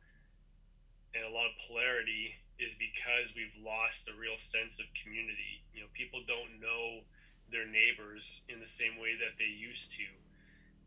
[1.15, 5.63] and a lot of polarity is because we've lost a real sense of community.
[5.73, 7.07] You know, people don't know
[7.51, 10.07] their neighbors in the same way that they used to.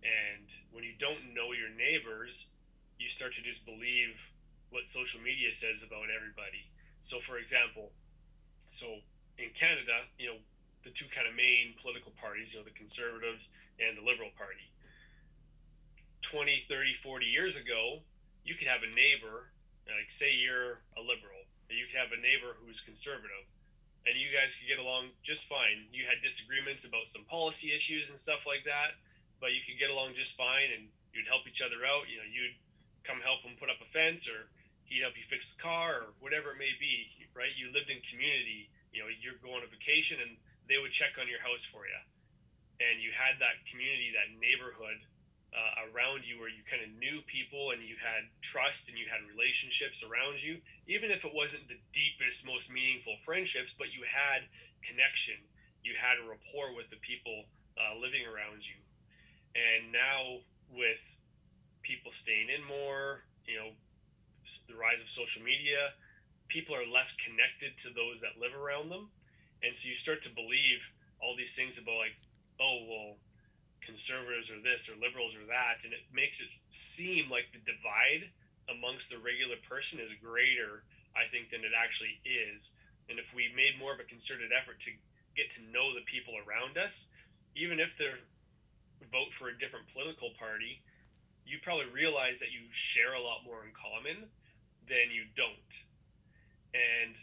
[0.05, 2.51] And when you don't know your neighbors,
[2.99, 4.33] you start to just believe
[4.71, 6.69] what social media says about everybody.
[7.01, 7.93] So, for example,
[8.67, 9.01] so
[9.39, 10.39] in Canada, you know,
[10.85, 14.73] the two kind of main political parties, you know, the conservatives and the liberal party.
[16.23, 18.03] 20, 30, 40 years ago,
[18.45, 19.53] you could have a neighbor,
[19.87, 23.47] like say you're a liberal, you could have a neighbor who's conservative,
[24.09, 25.93] and you guys could get along just fine.
[25.93, 28.97] You had disagreements about some policy issues and stuff like that,
[29.41, 32.09] but you could get along just fine and you'd help each other out.
[32.09, 32.57] You know, you'd
[33.05, 34.49] come help him put up a fence or
[34.89, 37.53] he'd help you fix the car or whatever it may be, right?
[37.53, 38.73] You lived in community.
[38.97, 40.41] You know, you're going on vacation and
[40.73, 42.01] they would check on your house for you.
[42.81, 45.05] And you had that community, that neighborhood
[45.55, 49.07] uh, around you where you kind of knew people and you had trust and you
[49.11, 54.05] had relationships around you, even if it wasn't the deepest, most meaningful friendships, but you
[54.05, 54.49] had
[54.83, 55.37] connection.
[55.83, 57.45] You had a rapport with the people
[57.77, 58.77] uh, living around you.
[59.57, 61.17] And now, with
[61.83, 63.71] people staying in more, you know,
[64.69, 65.97] the rise of social media,
[66.49, 69.09] people are less connected to those that live around them
[69.63, 72.17] and so you start to believe all these things about like
[72.61, 73.17] oh well
[73.81, 78.31] conservatives are this or liberals are that and it makes it seem like the divide
[78.69, 80.85] amongst the regular person is greater
[81.17, 82.73] i think than it actually is
[83.09, 84.91] and if we made more of a concerted effort to
[85.37, 87.09] get to know the people around us
[87.57, 88.11] even if they
[89.11, 90.83] vote for a different political party
[91.47, 94.29] you probably realize that you share a lot more in common
[94.87, 95.87] than you don't
[96.75, 97.17] and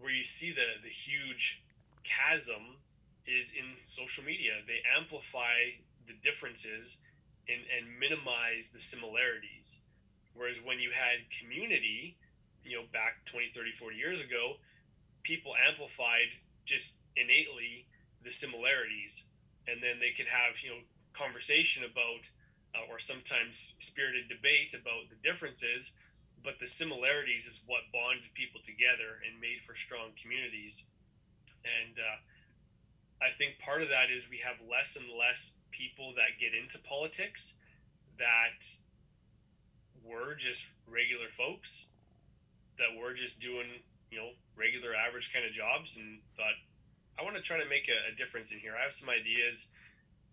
[0.00, 1.62] where you see the the huge
[2.04, 2.78] chasm
[3.26, 4.62] is in social media.
[4.66, 6.98] They amplify the differences
[7.48, 9.80] and, and minimize the similarities.
[10.34, 12.18] Whereas when you had community,
[12.64, 14.56] you know, back 20, 30, 40 years ago,
[15.22, 17.86] people amplified just innately
[18.22, 19.26] the similarities.
[19.66, 22.30] And then they could have, you know, conversation about,
[22.74, 25.94] uh, or sometimes spirited debate about the differences.
[26.42, 30.86] But the similarities is what bonded people together and made for strong communities.
[31.64, 32.20] And uh,
[33.24, 36.78] I think part of that is we have less and less people that get into
[36.78, 37.56] politics
[38.18, 38.64] that
[40.04, 41.88] were just regular folks
[42.78, 46.56] that were just doing, you know, regular average kind of jobs and thought,
[47.18, 48.74] I want to try to make a, a difference in here.
[48.78, 49.68] I have some ideas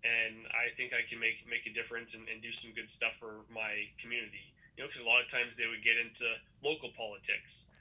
[0.03, 3.15] and I think I can make make a difference and, and do some good stuff
[3.19, 4.51] for my community.
[4.75, 6.27] You know, because a lot of times they would get into
[6.63, 7.71] local politics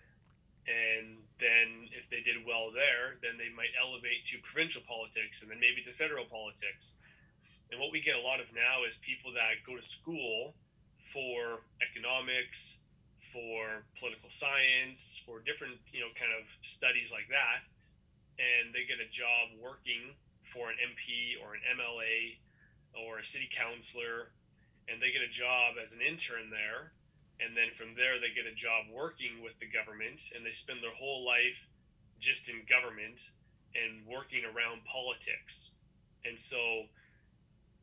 [0.66, 5.50] and then if they did well there, then they might elevate to provincial politics and
[5.50, 6.94] then maybe to federal politics.
[7.72, 10.52] And what we get a lot of now is people that go to school
[11.00, 12.84] for economics,
[13.32, 17.64] for political science, for different, you know, kind of studies like that,
[18.36, 22.36] and they get a job working for an MP or an MLA
[22.92, 24.36] or a city councilor,
[24.86, 26.92] and they get a job as an intern there.
[27.40, 30.30] And then from there they get a job working with the government.
[30.34, 31.66] And they spend their whole life
[32.20, 33.30] just in government
[33.74, 35.72] and working around politics.
[36.24, 36.92] And so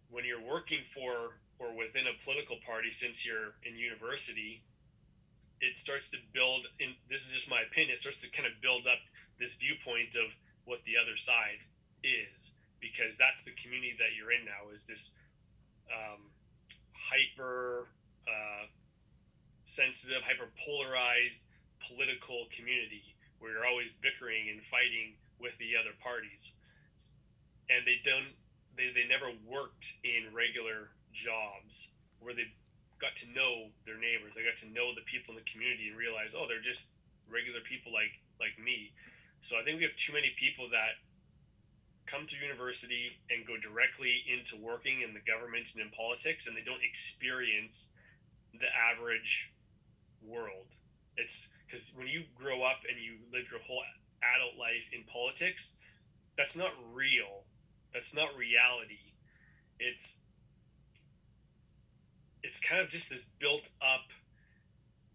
[0.10, 4.64] when you're working for or within a political party since you're in university
[5.62, 8.54] it starts to build in this is just my opinion it starts to kind of
[8.62, 9.00] build up
[9.40, 10.36] this viewpoint of
[10.66, 11.68] what the other side
[12.04, 15.16] is because that's the community that you're in now is this
[15.92, 16.32] um,
[17.10, 17.88] hyper
[18.28, 18.66] uh,
[19.64, 21.44] sensitive, hyper polarized
[21.86, 26.54] political community where you're always bickering and fighting with the other parties.
[27.70, 28.36] And they don't
[28.80, 31.92] they, they never worked in regular jobs
[32.24, 32.56] where they
[33.00, 34.34] got to know their neighbors.
[34.36, 36.96] They got to know the people in the community and realize, oh, they're just
[37.28, 38.96] regular people like like me.
[39.44, 41.00] So I think we have too many people that
[42.08, 46.56] come through university and go directly into working in the government and in politics and
[46.58, 47.92] they don't experience
[48.56, 49.54] the average
[50.24, 50.74] world.
[51.16, 53.84] It's because when you grow up and you live your whole
[54.24, 55.78] adult life in politics,
[56.38, 57.46] that's not real.
[57.94, 59.14] That's not reality.
[59.80, 60.20] It's
[62.44, 64.06] it's kind of just this built up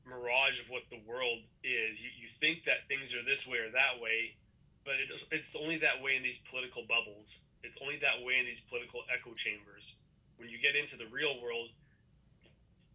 [0.06, 2.02] mirage of what the world is.
[2.02, 4.36] You, you think that things are this way or that way,
[4.84, 7.40] but it, it's only that way in these political bubbles.
[7.62, 9.96] It's only that way in these political echo chambers.
[10.36, 11.70] When you get into the real world,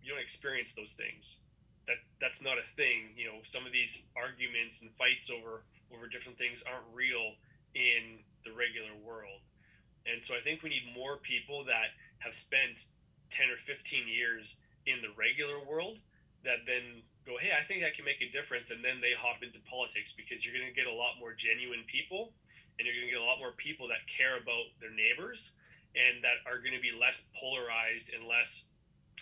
[0.01, 1.39] you don't experience those things.
[1.87, 3.17] That that's not a thing.
[3.17, 5.63] You know, some of these arguments and fights over
[5.93, 7.33] over different things aren't real
[7.73, 9.41] in the regular world.
[10.05, 12.85] And so I think we need more people that have spent
[13.29, 15.99] 10 or 15 years in the regular world
[16.43, 18.71] that then go, hey, I think I can make a difference.
[18.71, 21.83] And then they hop into politics because you're going to get a lot more genuine
[21.85, 22.33] people
[22.77, 25.53] and you're going to get a lot more people that care about their neighbors
[25.95, 28.65] and that are going to be less polarized and less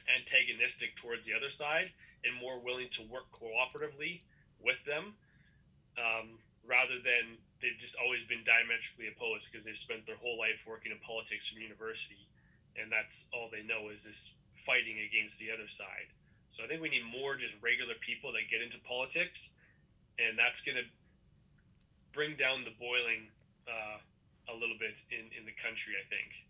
[0.06, 1.92] antagonistic towards the other side
[2.24, 4.22] and more willing to work cooperatively
[4.62, 5.16] with them
[5.98, 10.66] um, rather than they've just always been diametrically opposed because they've spent their whole life
[10.68, 12.28] working in politics from university
[12.80, 16.14] and that's all they know is this fighting against the other side
[16.50, 19.52] so I think we need more just regular people that get into politics,
[20.18, 20.84] and that's going to
[22.14, 23.28] bring down the boiling
[23.68, 23.98] uh,
[24.52, 26.46] a little bit in, in the country, I think.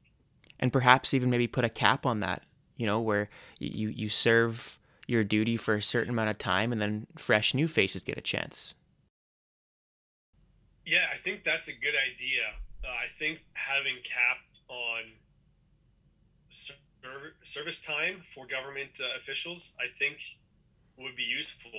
[0.60, 2.44] And perhaps even maybe put a cap on that,
[2.78, 3.30] you know, where
[3.60, 4.78] you, you serve
[5.08, 8.22] your duty for a certain amount of time and then fresh new faces get a
[8.22, 8.74] chance.
[10.88, 12.48] Yeah, I think that's a good idea.
[12.80, 15.20] Uh, I think having capped on
[17.44, 20.40] service time for government uh, officials, I think
[20.96, 21.76] would be useful,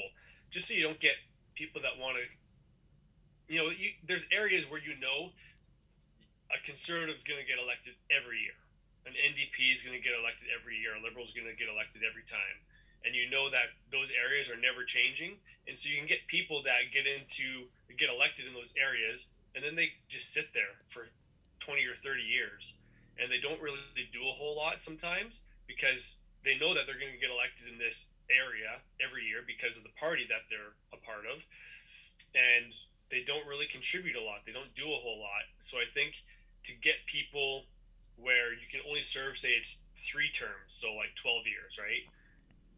[0.51, 1.17] just so you don't get
[1.55, 2.29] people that want to.
[3.49, 5.33] You know, you, there's areas where you know
[6.53, 8.61] a conservative is going to get elected every year,
[9.09, 11.73] an NDP is going to get elected every year, a liberal is going to get
[11.73, 12.61] elected every time,
[13.09, 16.63] and you know that those areas are never changing, and so you can get people
[16.65, 21.09] that get into get elected in those areas, and then they just sit there for
[21.61, 22.75] twenty or thirty years.
[23.21, 27.13] And they don't really do a whole lot sometimes because they know that they're going
[27.13, 31.03] to get elected in this area every year because of the party that they're a
[31.03, 31.43] part of.
[32.31, 32.71] And
[33.11, 34.47] they don't really contribute a lot.
[34.47, 35.51] They don't do a whole lot.
[35.59, 36.23] So i think
[36.65, 37.65] to get people
[38.17, 42.05] where you can only serve say it's three terms so like 12 years right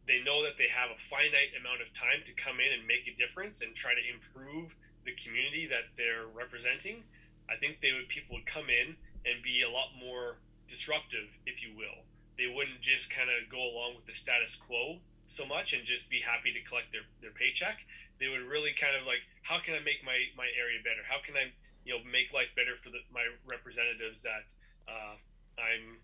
[0.06, 3.06] they know that they have a finite amount of time to come in and make
[3.06, 7.04] a difference and try to improve the community that they're representing
[7.48, 10.36] i think they would people would come in and be a lot more
[10.70, 12.06] disruptive, if you will.
[12.38, 16.08] They wouldn't just kind of go along with the status quo so much and just
[16.08, 17.84] be happy to collect their, their paycheck.
[18.18, 21.04] They would really kind of like, how can I make my, my area better?
[21.04, 21.52] How can I,
[21.84, 24.48] you know, make life better for the, my representatives that
[24.88, 25.18] uh,
[25.58, 26.00] I'm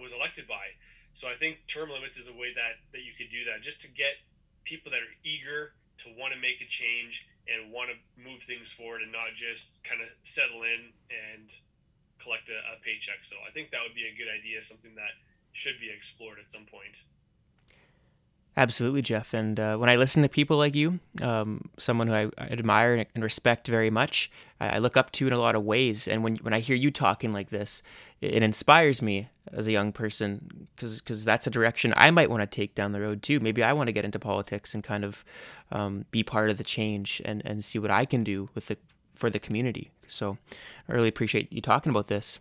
[0.00, 0.78] was elected by?
[1.14, 3.80] So I think term limits is a way that that you could do that, just
[3.82, 4.18] to get
[4.64, 8.72] people that are eager to want to make a change and want to move things
[8.72, 11.54] forward and not just kind of settle in and
[12.18, 13.22] collect a, a paycheck.
[13.22, 15.14] So I think that would be a good idea, something that
[15.52, 17.06] should be explored at some point.
[18.56, 19.34] Absolutely, Jeff.
[19.34, 23.04] And uh, when I listen to people like you, um, someone who I, I, admire
[23.12, 24.30] and respect very much,
[24.60, 26.06] I, I, look up to in a lot of ways.
[26.06, 27.82] And when when I hear you talking like this,
[28.20, 32.42] it, it inspires me as a young person because that's a direction I might want
[32.42, 33.40] to take down the road too.
[33.40, 35.24] Maybe I want to get into politics and kind of
[35.72, 38.78] um, be part of the change and and see what I can do with the
[39.16, 39.90] for the community.
[40.06, 40.38] So
[40.88, 42.38] I really appreciate you talking about this.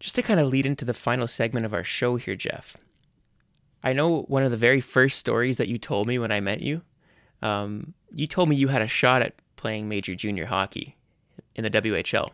[0.00, 2.76] Just to kind of lead into the final segment of our show here, Jeff.
[3.82, 6.60] I know one of the very first stories that you told me when I met
[6.60, 6.82] you.
[7.42, 10.96] Um, you told me you had a shot at playing major junior hockey
[11.54, 12.30] in the WHL.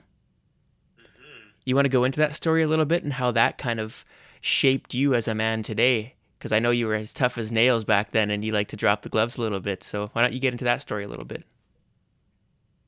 [0.99, 1.49] Mm-hmm.
[1.65, 4.05] You want to go into that story a little bit and how that kind of
[4.41, 6.15] shaped you as a man today?
[6.39, 8.77] Because I know you were as tough as nails back then and you like to
[8.77, 9.83] drop the gloves a little bit.
[9.83, 11.45] So why don't you get into that story a little bit?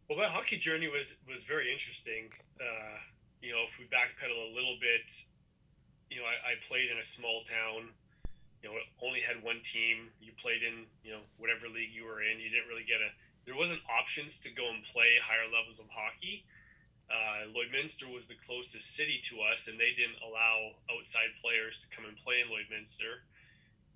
[0.08, 2.30] Well, my hockey journey was was very interesting.
[2.60, 2.98] Uh,
[3.40, 5.10] you know, if we backpedal a little bit,
[6.10, 7.90] you know, I, I, played in a small town.
[8.62, 10.12] You know, only had one team.
[10.20, 12.40] You played in you know whatever league you were in.
[12.40, 13.10] You didn't really get a.
[13.46, 16.44] There wasn't options to go and play higher levels of hockey.
[17.10, 21.90] Uh, Lloydminster was the closest city to us, and they didn't allow outside players to
[21.90, 23.26] come and play in Lloydminster.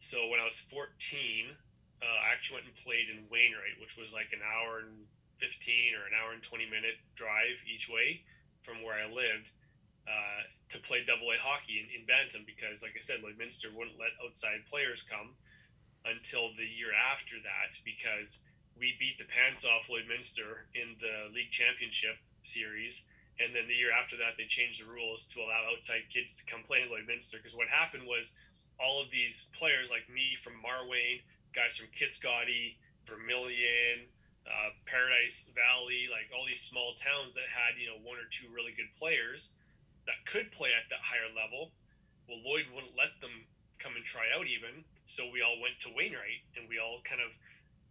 [0.02, 1.54] So when I was 14,
[2.02, 5.06] uh, I actually went and played in Wainwright, which was like an hour and
[5.38, 8.26] 15 or an hour and 20 minute drive each way
[8.62, 9.54] from where I lived
[10.08, 13.98] uh, to play double A hockey in, in Bantam because, like I said, Lloydminster wouldn't
[13.98, 15.36] let outside players come
[16.04, 18.44] until the year after that because
[18.76, 23.04] we beat the pants off Lloydminster in the league championship series.
[23.40, 26.44] And then the year after that, they changed the rules to allow outside kids to
[26.44, 27.40] come play in Lloydminster.
[27.40, 28.34] Because what happened was
[28.78, 31.24] all of these players, like me from Marwayne,
[31.54, 32.76] guys from Kitscoty,
[33.06, 34.10] Vermilion,
[34.44, 38.46] uh, Paradise Valley, like all these small towns that had you know one or two
[38.52, 39.54] really good players
[40.06, 41.72] that could play at that higher level.
[42.28, 43.48] Well, Lloyd wouldn't let them
[43.78, 47.20] come and try out even, so we all went to Wainwright and we all kind
[47.20, 47.36] of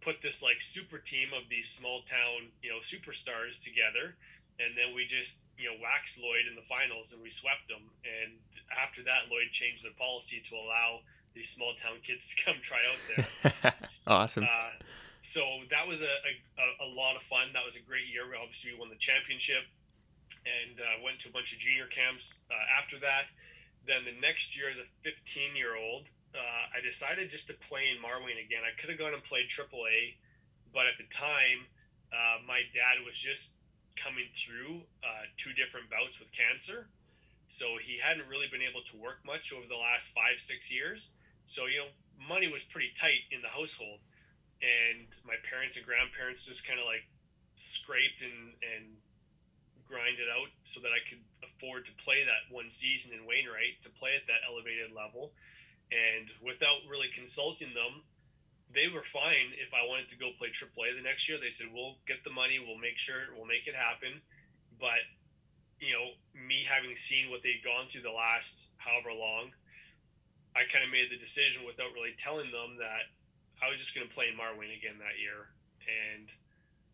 [0.02, 4.16] put this like super team of these small town you know superstars together,
[4.58, 7.90] and then we just you know waxed Lloyd in the finals and we swept them.
[8.02, 8.38] And
[8.70, 11.00] after that, Lloyd changed their policy to allow
[11.34, 13.74] these small town kids to come try out there.
[14.06, 14.44] awesome.
[14.44, 14.76] Uh,
[15.24, 15.40] so
[15.70, 17.48] that was a, a, a, lot of fun.
[17.54, 18.28] That was a great year.
[18.28, 19.64] We obviously we won the championship
[20.44, 23.32] and uh, went to a bunch of junior camps uh, after that.
[23.86, 27.86] Then the next year, as a 15 year old, uh, I decided just to play
[27.92, 28.66] in Marwayne again.
[28.66, 30.18] I could have gone and played AAA,
[30.72, 31.70] but at the time,
[32.10, 33.54] uh, my dad was just
[33.94, 36.88] coming through uh, two different bouts with cancer.
[37.46, 41.10] So he hadn't really been able to work much over the last five, six years.
[41.44, 44.00] So, you know, money was pretty tight in the household.
[44.62, 47.06] And my parents and grandparents just kind of like
[47.56, 48.98] scraped and, and
[49.88, 53.90] grinded out so that I could afford to play that one season in Wainwright, to
[53.90, 55.32] play at that elevated level.
[55.92, 58.04] And without really consulting them,
[58.72, 61.38] they were fine if I wanted to go play AAA the next year.
[61.38, 62.58] They said, "We'll get the money.
[62.58, 63.30] We'll make sure.
[63.36, 64.22] We'll make it happen."
[64.80, 65.06] But
[65.78, 69.52] you know, me having seen what they'd gone through the last however long,
[70.54, 73.10] I kind of made the decision without really telling them that
[73.62, 75.50] I was just going to play in Marwayne again that year,
[75.86, 76.30] and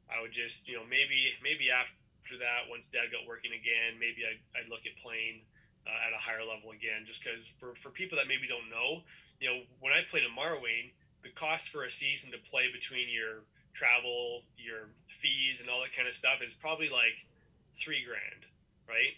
[0.08, 1.94] I would just, you know, maybe maybe after
[2.38, 5.46] that, once Dad got working again, maybe I'd, I'd look at playing
[5.86, 9.02] uh, at a higher level again, just because for for people that maybe don't know,
[9.40, 10.92] you know, when I played in Marwayne,
[11.22, 15.96] the cost for a season to play between your travel, your fees, and all that
[15.96, 17.26] kind of stuff is probably like
[17.74, 18.50] three grand,
[18.88, 19.16] right?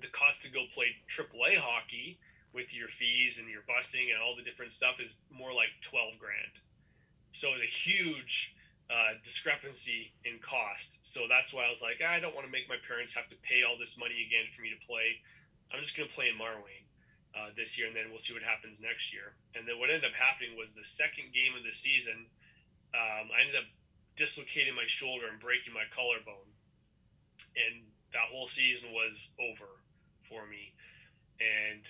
[0.00, 2.18] The cost to go play AAA hockey
[2.52, 6.18] with your fees and your busing and all the different stuff is more like 12
[6.18, 6.62] grand.
[7.32, 8.54] So it's a huge
[8.90, 10.98] uh, discrepancy in cost.
[11.06, 13.30] So that's why I was like, ah, I don't want to make my parents have
[13.30, 15.22] to pay all this money again for me to play.
[15.70, 16.90] I'm just going to play in Marwayne
[17.38, 19.38] uh, this year, and then we'll see what happens next year.
[19.54, 22.26] And then what ended up happening was the second game of the season,
[22.90, 23.70] um, I ended up
[24.18, 26.50] dislocating my shoulder and breaking my collarbone.
[27.54, 29.70] And that whole season was over
[30.26, 30.74] for me.
[31.38, 31.86] And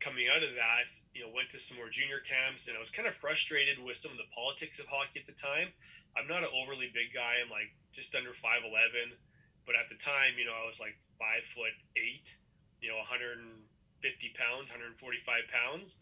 [0.00, 2.90] coming out of that, you know, went to some more junior camps, and I was
[2.90, 5.76] kind of frustrated with some of the politics of hockey at the time.
[6.16, 9.20] I'm not an overly big guy; I'm like just under five eleven,
[9.68, 12.40] but at the time, you know, I was like five foot eight,
[12.80, 13.60] you know, 150
[14.34, 14.96] pounds, 145
[15.52, 16.00] pounds,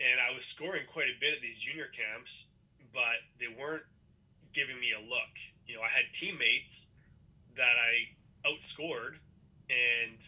[0.00, 2.48] and I was scoring quite a bit at these junior camps,
[2.92, 3.84] but they weren't
[4.56, 5.36] giving me a look.
[5.68, 6.88] You know, I had teammates
[7.56, 8.16] that I
[8.48, 9.20] outscored,
[9.68, 10.18] and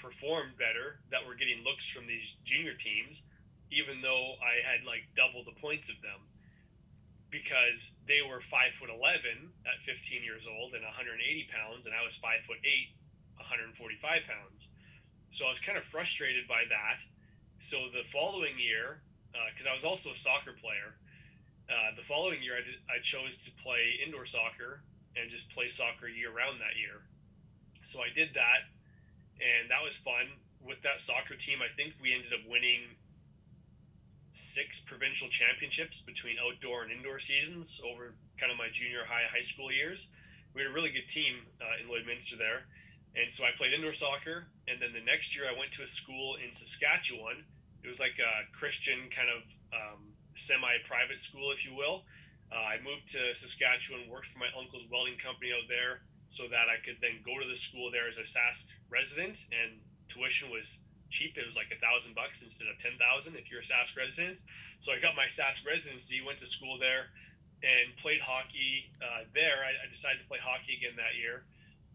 [0.00, 3.24] performed better that were getting looks from these junior teams,
[3.70, 6.26] even though I had like double the points of them
[7.30, 12.04] because they were five foot 11 at 15 years old and 180 pounds, and I
[12.04, 12.96] was five foot eight,
[13.36, 14.70] 145 pounds.
[15.30, 17.06] So I was kind of frustrated by that.
[17.58, 19.02] So the following year,
[19.54, 20.98] because uh, I was also a soccer player,
[21.70, 24.82] uh, the following year I, did, I chose to play indoor soccer
[25.14, 27.06] and just play soccer year round that year.
[27.82, 28.66] So I did that
[29.40, 30.38] and that was fun.
[30.60, 33.00] With that soccer team, I think we ended up winning
[34.30, 39.40] six provincial championships between outdoor and indoor seasons over kind of my junior high, high
[39.40, 40.10] school years.
[40.54, 42.66] We had a really good team uh, in Lloydminster there.
[43.16, 44.46] And so I played indoor soccer.
[44.68, 47.44] And then the next year, I went to a school in Saskatchewan.
[47.82, 52.04] It was like a Christian kind of um, semi private school, if you will.
[52.52, 56.70] Uh, I moved to Saskatchewan, worked for my uncle's welding company out there, so that
[56.70, 60.78] I could then go to the school there as a Sask resident, and tuition was
[61.10, 61.36] cheap.
[61.36, 64.38] It was like a thousand bucks instead of ten thousand if you're a Sask resident.
[64.78, 67.10] So I got my Sask residency, went to school there,
[67.66, 69.66] and played hockey uh, there.
[69.66, 71.42] I, I, decided to play hockey again that year,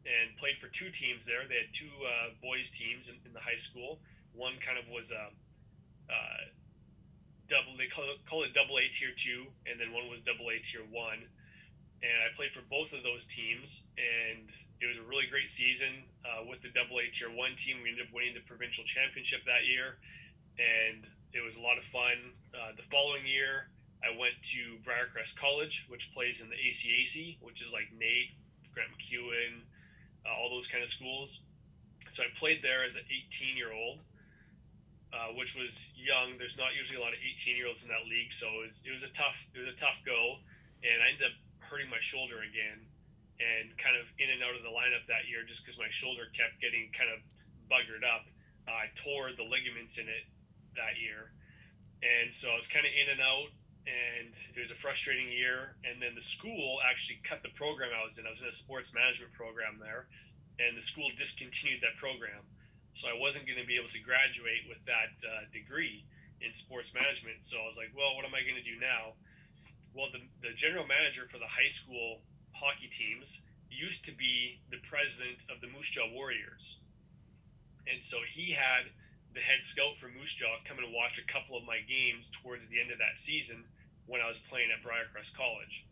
[0.03, 1.47] and played for two teams there.
[1.47, 3.99] They had two uh, boys teams in, in, the high school.
[4.35, 5.31] One kind of was a
[6.11, 6.43] uh,
[7.47, 7.79] double.
[7.79, 10.83] They call call it double A tier two, and then one was double A tier
[10.91, 11.31] one
[12.05, 14.49] and I played for both of those teams, and
[14.79, 17.77] it was a really great season uh, with the Double A Tier One team.
[17.81, 19.97] We ended up winning the provincial championship that year,
[20.61, 22.37] and it was a lot of fun.
[22.53, 23.73] Uh, the following year,
[24.05, 28.37] I went to Briarcrest College, which plays in the ACAC, which is like NAIT,
[28.71, 29.65] Grant MacEwan,
[30.25, 31.41] uh, all those kind of schools.
[32.07, 33.99] So I played there as an 18 year old,
[35.11, 36.37] uh, which was young.
[36.37, 38.83] There's not usually a lot of 18 year olds in that league, so it was,
[38.85, 40.37] it was a tough it was a tough go,
[40.83, 41.33] and I ended up
[41.65, 42.87] hurting my shoulder again
[43.41, 46.31] and kind of in and out of the lineup that year just because my shoulder
[46.31, 47.19] kept getting kind of
[47.67, 48.25] buggered up.
[48.67, 50.25] I tore the ligaments in it
[50.75, 51.35] that year.
[52.01, 53.51] And so I was kind of in and out.
[53.85, 55.77] and it was a frustrating year.
[55.85, 58.25] And then the school actually cut the program I was in.
[58.25, 60.07] I was in a sports management program there,
[60.57, 62.49] and the school discontinued that program.
[62.93, 66.05] So I wasn't going to be able to graduate with that uh, degree
[66.41, 67.43] in sports management.
[67.43, 69.19] So I was like, well, what am I going to do now?
[69.95, 72.19] Well, the, the general manager for the high school
[72.51, 76.79] hockey teams used to be the president of the Moose Jaw Warriors.
[77.91, 78.91] And so he had
[79.33, 82.69] the head scout for Moose Jaw come and watch a couple of my games towards
[82.69, 83.65] the end of that season
[84.05, 85.87] when I was playing at Briarcrest College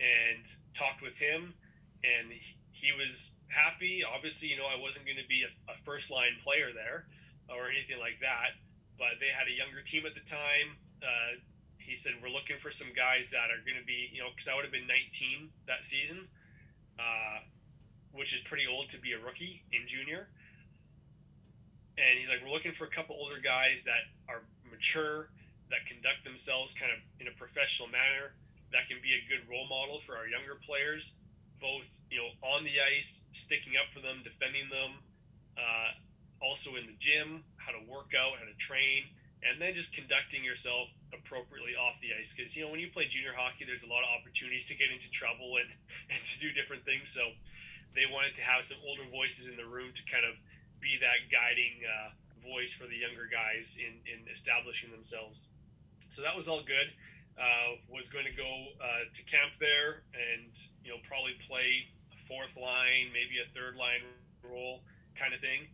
[0.00, 1.54] and talked with him.
[2.02, 2.32] And
[2.72, 4.02] he was happy.
[4.02, 7.06] Obviously, you know, I wasn't going to be a, a first line player there
[7.48, 8.58] or anything like that,
[8.98, 10.78] but they had a younger team at the time.
[11.02, 11.38] Uh,
[11.88, 14.48] he said, We're looking for some guys that are going to be, you know, because
[14.48, 16.28] I would have been 19 that season,
[16.98, 17.40] uh,
[18.12, 20.28] which is pretty old to be a rookie in junior.
[21.96, 25.30] And he's like, we're looking for a couple older guys that are mature,
[25.70, 28.36] that conduct themselves kind of in a professional manner,
[28.70, 31.14] that can be a good role model for our younger players,
[31.60, 35.02] both you know on the ice, sticking up for them, defending them,
[35.56, 35.96] uh,
[36.40, 39.10] also in the gym, how to work out, how to train,
[39.42, 42.34] and then just conducting yourself appropriately off the ice.
[42.34, 44.90] Because you know when you play junior hockey, there's a lot of opportunities to get
[44.90, 45.70] into trouble and
[46.10, 47.10] and to do different things.
[47.10, 47.34] So
[47.94, 50.36] they wanted to have some older voices in the room to kind of
[50.80, 55.50] be that guiding uh, voice for the younger guys in, in establishing themselves.
[56.08, 56.94] So that was all good.
[57.38, 58.50] Uh, was going to go
[58.82, 60.50] uh, to camp there and
[60.82, 64.02] you know probably play a fourth line, maybe a third line
[64.42, 64.82] role
[65.14, 65.70] kind of thing.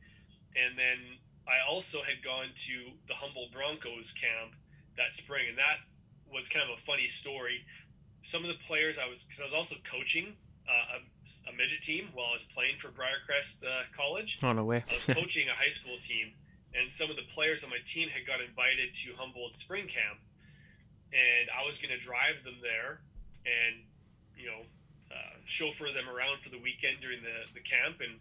[0.55, 4.55] And then I also had gone to the Humboldt Broncos camp
[4.97, 5.85] that spring, and that
[6.33, 7.65] was kind of a funny story.
[8.23, 10.37] Some of the players I was because I was also coaching
[10.69, 14.39] uh, a, a, midget team while I was playing for Briarcrest uh, College.
[14.43, 14.85] On the way.
[14.91, 16.33] I was coaching a high school team,
[16.75, 20.21] and some of the players on my team had got invited to Humboldt Spring Camp,
[21.13, 23.01] and I was going to drive them there,
[23.45, 23.85] and
[24.37, 24.63] you know,
[25.13, 28.21] uh, chauffeur them around for the weekend during the the camp, and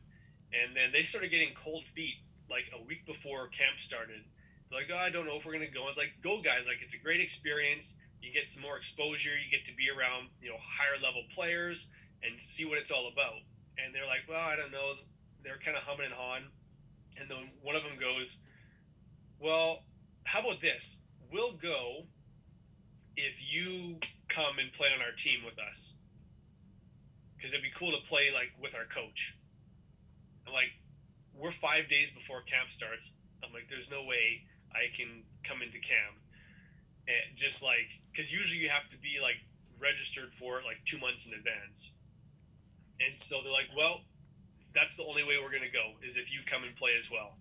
[0.51, 2.15] and then they started getting cold feet
[2.49, 4.21] like a week before camp started.
[4.69, 5.83] They're like, oh, I don't know if we're to go.
[5.83, 7.95] I was like, go guys, like it's a great experience.
[8.21, 9.31] You get some more exposure.
[9.31, 11.89] You get to be around you know higher level players
[12.23, 13.43] and see what it's all about.
[13.77, 14.93] And they're like, well, I don't know.
[15.43, 16.43] They're kind of humming and hawing.
[17.19, 18.39] And then one of them goes,
[19.39, 19.83] well,
[20.23, 20.99] how about this?
[21.31, 22.05] We'll go
[23.15, 23.97] if you
[24.29, 25.95] come and play on our team with us.
[27.35, 29.37] Because it'd be cool to play like with our coach.
[30.47, 30.71] I'm like,
[31.37, 33.17] we're five days before camp starts.
[33.43, 36.17] I'm like, there's no way I can come into camp.
[37.07, 39.37] And just like, because usually you have to be like
[39.79, 41.93] registered for it like two months in advance.
[42.99, 44.01] And so they're like, well,
[44.73, 47.11] that's the only way we're going to go is if you come and play as
[47.11, 47.37] well.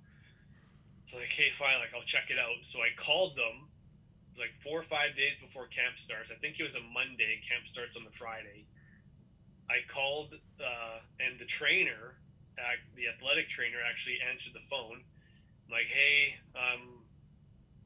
[1.04, 2.64] So like, hey, fine, like I'll check it out.
[2.64, 3.68] So I called them.
[4.34, 6.30] It was like four or five days before camp starts.
[6.30, 7.40] I think it was a Monday.
[7.46, 8.66] Camp starts on the Friday.
[9.70, 12.16] I called, uh, and the trainer,
[12.96, 15.04] the athletic trainer, actually answered the phone.
[15.66, 17.04] I'm like, hey, I'm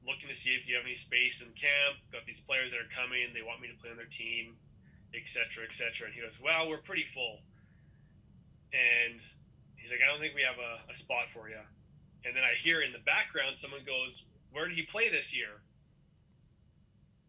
[0.06, 1.98] looking to see if you have any space in camp.
[2.12, 3.34] Got these players that are coming.
[3.34, 4.56] They want me to play on their team,
[5.14, 6.06] etc., etc.
[6.06, 7.40] And he goes, well, we're pretty full
[8.72, 9.20] and
[9.76, 11.62] he's like, I don't think we have a, a spot for you.
[12.24, 15.62] And then I hear in the background someone goes, Where did he play this year?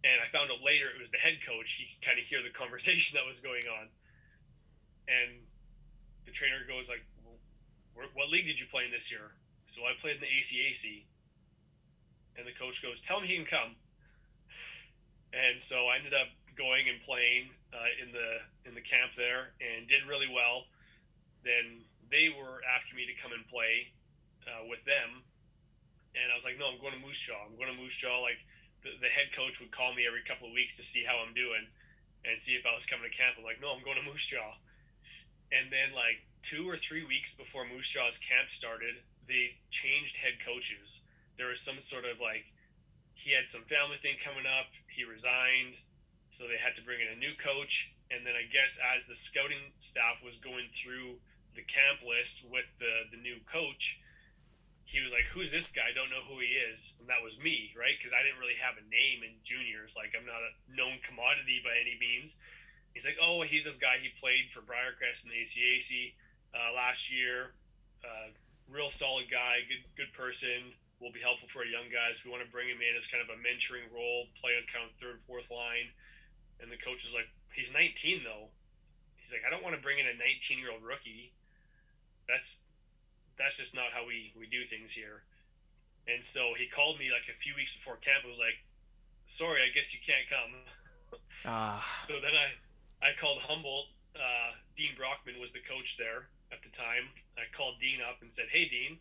[0.03, 1.73] And I found out later it was the head coach.
[1.73, 3.89] He could kind of hear the conversation that was going on.
[5.07, 5.45] And
[6.25, 7.05] the trainer goes like,
[8.13, 9.31] "What league did you play in this year?"
[9.65, 11.03] So I played in the ACAC.
[12.37, 13.75] And the coach goes, "Tell him he can come."
[15.33, 19.53] And so I ended up going and playing uh, in the in the camp there
[19.61, 20.65] and did really well
[21.47, 23.95] then they were after me to come and play
[24.43, 25.23] uh, with them.
[26.11, 27.39] And I was like, no, I'm going to Moose Jaw.
[27.47, 28.19] I'm going to Moose Jaw.
[28.19, 28.43] Like
[28.83, 31.31] the, the head coach would call me every couple of weeks to see how I'm
[31.31, 31.71] doing
[32.27, 33.39] and see if I was coming to camp.
[33.39, 34.59] I'm like, no, I'm going to Moose Jaw.
[35.55, 40.39] And then like two or three weeks before Moose Jaw's camp started, they changed head
[40.43, 41.03] coaches.
[41.37, 42.53] There was some sort of like
[43.13, 44.69] he had some family thing coming up.
[44.87, 45.81] He resigned,
[46.29, 47.93] so they had to bring in a new coach.
[48.09, 51.19] And then I guess as the scouting staff was going through
[51.55, 53.99] the camp list with the the new coach,
[54.85, 55.91] he was like, "Who's this guy?
[55.91, 57.97] I don't know who he is." And that was me, right?
[57.97, 59.97] Because I didn't really have a name in juniors.
[59.97, 62.37] Like I'm not a known commodity by any means.
[62.93, 63.97] He's like, "Oh, he's this guy.
[63.99, 66.15] He played for Briarcrest in the ACAC
[66.57, 67.53] uh, last year.
[68.03, 68.33] Uh,
[68.69, 69.61] real solid guy.
[69.69, 70.73] Good good person.
[70.99, 72.25] Will be helpful for our young guys.
[72.25, 74.89] We want to bring him in as kind of a mentoring role, play on kind
[74.89, 75.93] of third, fourth line."
[76.57, 78.49] And the coach is like, "He's 19 though."
[79.15, 81.37] He's like, "I don't want to bring in a 19 year old rookie."
[82.27, 82.61] that's
[83.39, 85.23] that's just not how we we do things here.
[86.07, 88.23] And so he called me like a few weeks before camp.
[88.23, 88.63] and was like,
[89.25, 91.19] sorry, I guess you can't come.
[91.45, 91.83] Ah.
[91.99, 93.87] So then I, I called Humboldt.
[94.15, 97.13] Uh, Dean Brockman was the coach there at the time.
[97.37, 98.99] I called Dean up and said, hey, Dean,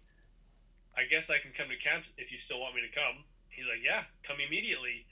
[0.96, 3.24] I guess I can come to camp if you still want me to come.
[3.48, 5.06] He's like, yeah, come immediately.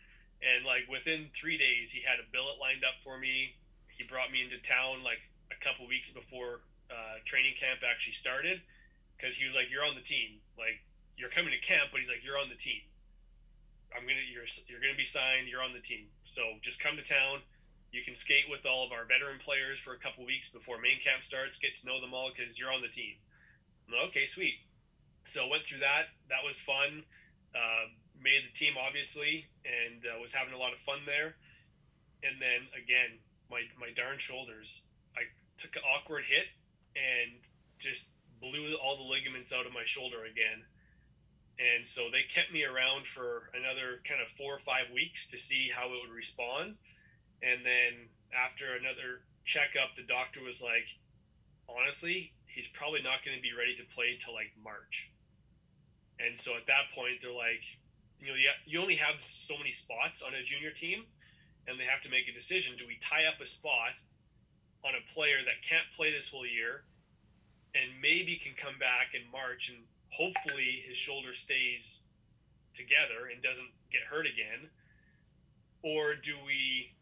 [0.45, 3.57] And like within three days, he had a billet lined up for me.
[3.89, 5.22] He brought me into town like
[5.53, 8.61] a couple weeks before uh, training camp actually started
[9.16, 10.43] because he was like, "You're on the team.
[10.59, 10.85] Like
[11.16, 12.82] you're coming to camp, but he's like, you're on the team.
[13.95, 15.47] I'm gonna you're you're gonna be signed.
[15.47, 16.11] You're on the team.
[16.24, 17.47] So just come to town.
[17.95, 20.99] You can skate with all of our veteran players for a couple weeks before main
[20.99, 21.59] camp starts.
[21.59, 23.22] Get to know them all because you're on the team.
[24.09, 24.66] Okay, sweet.
[25.22, 26.11] So went through that.
[26.28, 27.05] That was fun.
[27.55, 31.36] Uh, made the team obviously, and uh, was having a lot of fun there.
[32.24, 34.86] And then again, my my darn shoulders.
[35.14, 36.51] I took an awkward hit
[36.99, 37.47] and
[37.78, 40.66] just blew all the ligaments out of my shoulder again.
[41.62, 45.38] And so they kept me around for another kind of four or five weeks to
[45.38, 46.74] see how it would respond.
[47.43, 50.87] And then after another checkup, the doctor was like,
[51.68, 55.11] honestly, he's probably not going to be ready to play till like March.
[56.18, 57.64] And so at that point, they're like,
[58.20, 61.05] you know, you only have so many spots on a junior team,
[61.66, 62.76] and they have to make a decision.
[62.78, 64.01] Do we tie up a spot
[64.85, 66.85] on a player that can't play this whole year
[67.74, 72.03] and maybe can come back in March and hopefully his shoulder stays
[72.74, 74.70] together and doesn't get hurt again?
[75.82, 76.95] Or do we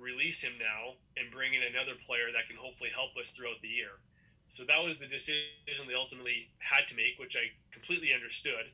[0.00, 3.68] release him now and bring in another player that can hopefully help us throughout the
[3.68, 4.00] year?
[4.48, 8.72] So that was the decision they ultimately had to make, which I completely understood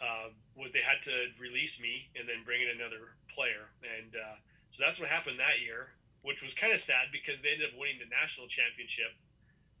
[0.00, 4.38] uh, was they had to release me and then bring in another player, and uh,
[4.70, 7.78] so that's what happened that year, which was kind of sad because they ended up
[7.78, 9.14] winning the national championship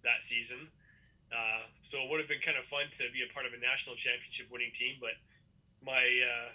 [0.06, 0.70] that season.
[1.32, 3.58] Uh, so it would have been kind of fun to be a part of a
[3.58, 5.18] national championship winning team, but
[5.82, 6.54] my uh,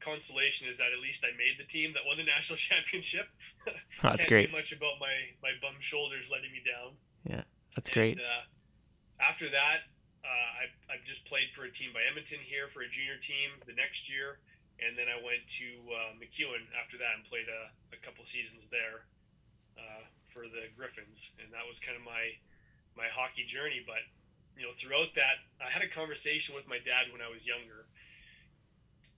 [0.00, 3.26] consolation is that at least I made the team that won the national championship.
[4.02, 4.52] Oh, that's Can't great.
[4.52, 6.98] Much about my my bum shoulders letting me down.
[7.24, 8.18] Yeah, that's And, great.
[8.20, 8.44] Uh,
[9.16, 9.88] after that,
[10.20, 13.60] uh, I, I just played for a team by Edmonton here for a junior team
[13.64, 14.40] the next year.
[14.82, 18.68] And then I went to uh, MacEwan after that and played a, a couple seasons
[18.68, 19.06] there
[19.78, 21.32] uh, for the Griffins.
[21.40, 22.36] And that was kind of my,
[22.98, 23.80] my hockey journey.
[23.86, 24.02] But,
[24.58, 27.86] you know, throughout that, I had a conversation with my dad when I was younger.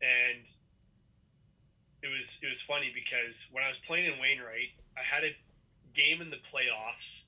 [0.05, 0.45] And
[2.03, 5.37] it was, it was funny because when I was playing in Wainwright, I had a
[5.95, 7.25] game in the playoffs,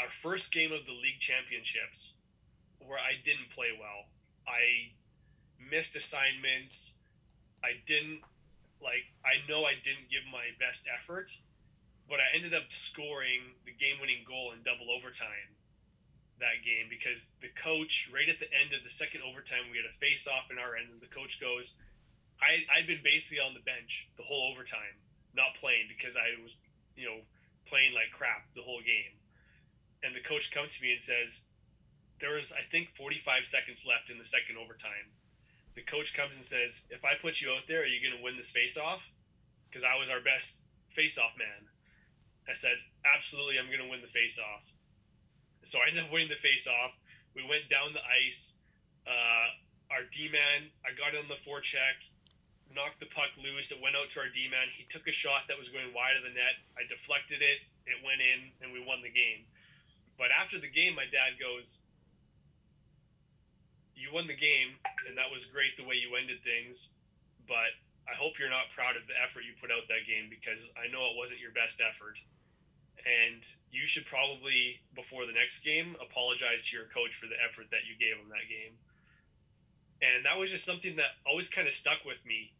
[0.00, 2.14] our first game of the league championships
[2.78, 4.08] where I didn't play well.
[4.46, 4.92] I
[5.58, 6.94] missed assignments.
[7.64, 8.20] I didn't
[8.82, 11.30] like I know I didn't give my best effort,
[12.08, 15.56] but I ended up scoring the game-winning goal in double overtime
[16.38, 19.88] that game because the coach right at the end of the second overtime we had
[19.88, 21.74] a face off in our end and the coach goes
[22.40, 25.00] I I'd been basically on the bench the whole overtime
[25.34, 26.56] not playing because I was
[26.96, 27.24] you know
[27.68, 29.18] playing like crap the whole game
[30.02, 31.46] and the coach comes to me and says
[32.20, 35.12] there was I think 45 seconds left in the second overtime.
[35.74, 38.24] The coach comes and says, "If I put you out there, are you going to
[38.24, 39.12] win this face-off?"
[39.68, 41.68] Because I was our best face-off man.
[42.48, 44.72] I said, "Absolutely, I'm going to win the face-off."
[45.62, 46.96] So I ended up winning the face-off.
[47.34, 48.56] We went down the ice.
[49.06, 49.52] Uh,
[49.90, 52.08] our D-man, I got on the forecheck,
[52.76, 53.72] knocked the puck loose.
[53.72, 54.68] It went out to our D-man.
[54.70, 56.60] He took a shot that was going wide of the net.
[56.76, 57.64] I deflected it.
[57.88, 59.48] It went in, and we won the game.
[60.20, 61.80] But after the game, my dad goes,
[63.96, 64.76] you won the game,
[65.08, 66.92] and that was great the way you ended things.
[67.48, 67.72] But
[68.04, 70.92] I hope you're not proud of the effort you put out that game because I
[70.92, 72.20] know it wasn't your best effort.
[73.06, 77.70] And you should probably, before the next game, apologize to your coach for the effort
[77.70, 78.76] that you gave him that game.
[80.02, 82.52] And that was just something that always kind of stuck with me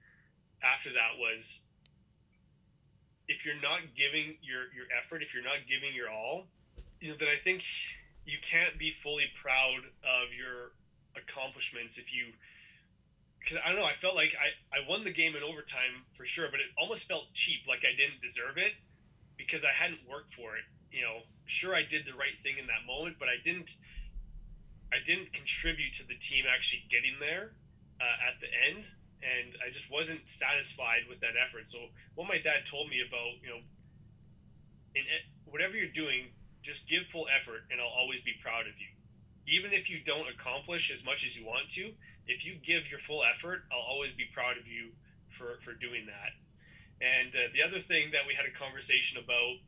[0.75, 1.62] after that was
[3.29, 6.47] if you're not giving your, your effort, if you're not giving your all,
[7.01, 7.64] you know, then I think
[8.25, 10.73] you can't be fully proud of your
[11.17, 12.33] accomplishments if you
[13.41, 16.27] because I don't know I felt like I, I won the game in overtime for
[16.27, 18.73] sure but it almost felt cheap like I didn't deserve it
[19.39, 21.21] because I hadn't worked for it you know.
[21.47, 23.77] Sure I did the right thing in that moment but I didn't
[24.93, 27.53] I didn't contribute to the team actually getting there
[28.01, 28.91] uh, at the end
[29.23, 31.67] and I just wasn't satisfied with that effort.
[31.67, 31.79] So
[32.14, 33.61] what my dad told me about you know
[34.95, 35.05] in
[35.45, 38.91] whatever you're doing just give full effort and I'll always be proud of you.
[39.47, 41.93] Even if you don't accomplish as much as you want to,
[42.27, 44.91] if you give your full effort, I'll always be proud of you
[45.31, 46.35] for, for doing that.
[46.99, 49.62] And uh, the other thing that we had a conversation about,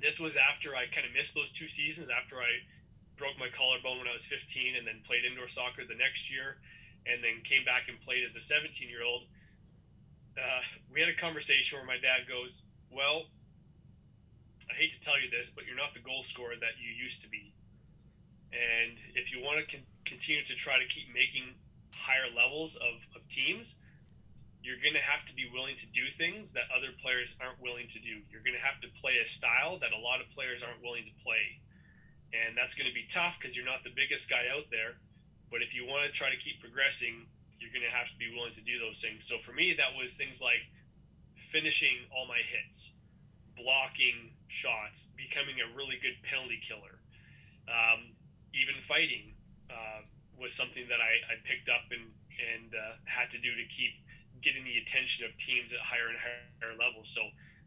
[0.00, 2.66] this was after I kind of missed those two seasons, after I
[3.16, 6.58] broke my collarbone when I was 15 and then played indoor soccer the next year,
[7.06, 9.24] and then came back and played as a 17 year old.
[10.38, 13.26] uh, we had a conversation where my dad goes, "Well,
[14.70, 17.20] I hate to tell you this, but you're not the goal scorer that you used
[17.22, 17.52] to be,
[18.52, 21.56] and if you want to con- continue to try to keep making
[21.94, 23.78] higher levels of, of teams."
[24.64, 27.88] You're going to have to be willing to do things that other players aren't willing
[27.88, 28.22] to do.
[28.30, 31.02] You're going to have to play a style that a lot of players aren't willing
[31.02, 31.58] to play.
[32.30, 35.02] And that's going to be tough because you're not the biggest guy out there.
[35.52, 37.28] But if you want to try to keep progressing,
[37.60, 39.28] you're going to have to be willing to do those things.
[39.28, 40.72] So for me, that was things like
[41.36, 42.94] finishing all my hits,
[43.54, 47.04] blocking shots, becoming a really good penalty killer,
[47.68, 48.16] um,
[48.54, 49.36] even fighting
[49.70, 50.08] uh,
[50.40, 53.92] was something that I, I picked up and and uh, had to do to keep
[54.40, 57.08] getting the attention of teams at higher and higher levels.
[57.08, 57.20] So,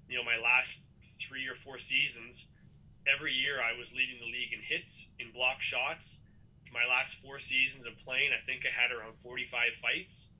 [0.10, 0.90] you know, my last
[1.22, 2.50] three or four seasons,
[3.08, 6.25] every year I was leading the league in hits, in block shots,
[6.76, 10.32] my last four seasons of playing, I think I had around 45 fights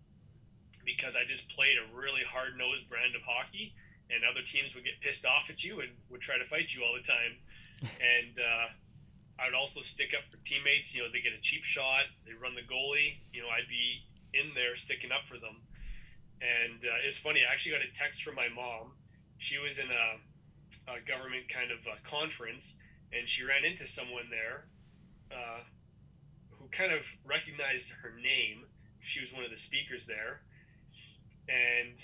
[0.84, 3.74] because I just played a really hard nosed brand of hockey,
[4.12, 6.84] and other teams would get pissed off at you and would try to fight you
[6.84, 7.40] all the time.
[7.82, 8.68] and uh,
[9.40, 10.94] I would also stick up for teammates.
[10.94, 13.24] You know, they get a cheap shot, they run the goalie.
[13.32, 14.04] You know, I'd be
[14.36, 15.64] in there sticking up for them.
[16.44, 17.42] And uh, it was funny.
[17.48, 19.00] I actually got a text from my mom.
[19.38, 22.76] She was in a, a government kind of uh, conference,
[23.12, 24.66] and she ran into someone there
[25.32, 25.64] uh,
[26.76, 28.66] kind of recognized her name.
[29.00, 30.42] She was one of the speakers there.
[31.48, 32.02] And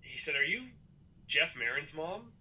[0.00, 0.62] he said, Are you
[1.26, 2.32] Jeff Marin's mom?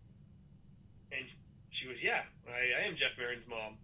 [1.11, 1.25] And
[1.69, 3.77] she goes, Yeah, I, I am Jeff Marin's mom.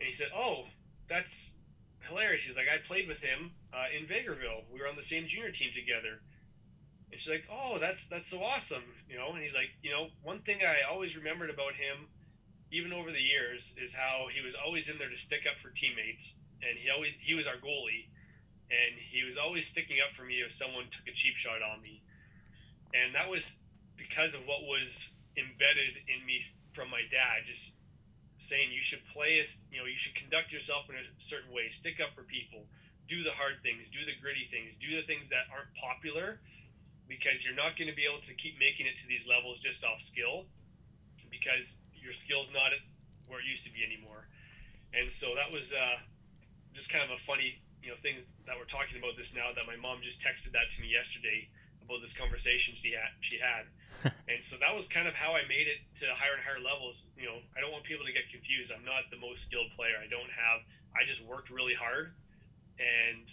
[0.00, 0.64] And he said, Oh,
[1.08, 1.56] that's
[2.00, 2.44] hilarious.
[2.44, 4.64] He's like, I played with him uh, in Vegreville.
[4.72, 6.20] We were on the same junior team together.
[7.10, 9.32] And she's like, "Oh, that's that's so awesome," you know.
[9.32, 12.06] And he's like, "You know, one thing I always remembered about him
[12.72, 15.70] even over the years, is how he was always in there to stick up for
[15.70, 18.08] teammates, and he always he was our goalie,
[18.70, 21.82] and he was always sticking up for me if someone took a cheap shot on
[21.82, 22.02] me,
[22.94, 23.60] and that was
[23.96, 26.42] because of what was embedded in me
[26.72, 27.76] from my dad, just
[28.38, 31.68] saying you should play as you know you should conduct yourself in a certain way,
[31.70, 32.66] stick up for people,
[33.06, 36.40] do the hard things, do the gritty things, do the things that aren't popular,
[37.08, 39.84] because you're not going to be able to keep making it to these levels just
[39.84, 40.46] off skill,
[41.30, 42.80] because your skill's not at
[43.26, 44.28] where it used to be anymore.
[44.92, 46.02] And so that was uh,
[46.74, 49.54] just kind of a funny, you know, thing that we're talking about this now.
[49.54, 51.48] That my mom just texted that to me yesterday
[51.84, 53.14] about this conversation she had.
[53.20, 53.70] She had,
[54.28, 57.08] and so that was kind of how I made it to higher and higher levels.
[57.16, 58.72] You know, I don't want people to get confused.
[58.74, 59.94] I'm not the most skilled player.
[60.02, 60.66] I don't have.
[60.90, 62.12] I just worked really hard,
[62.78, 63.30] and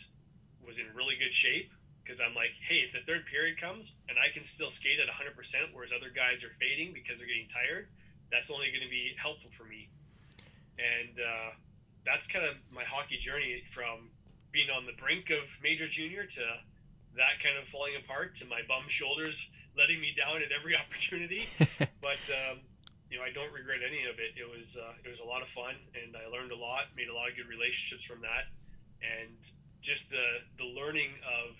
[0.65, 1.71] was in really good shape
[2.03, 5.07] because I'm like, hey, if the third period comes and I can still skate at
[5.07, 5.35] 100%,
[5.73, 7.87] whereas other guys are fading because they're getting tired,
[8.31, 9.89] that's only going to be helpful for me.
[10.77, 11.51] And uh,
[12.05, 14.11] that's kind of my hockey journey from
[14.51, 16.41] being on the brink of major junior to
[17.15, 21.47] that kind of falling apart to my bum shoulders letting me down at every opportunity.
[22.01, 22.59] but um,
[23.09, 24.35] you know, I don't regret any of it.
[24.35, 27.07] It was uh, it was a lot of fun, and I learned a lot, made
[27.07, 28.49] a lot of good relationships from that,
[29.01, 29.37] and
[29.81, 31.55] just the the learning of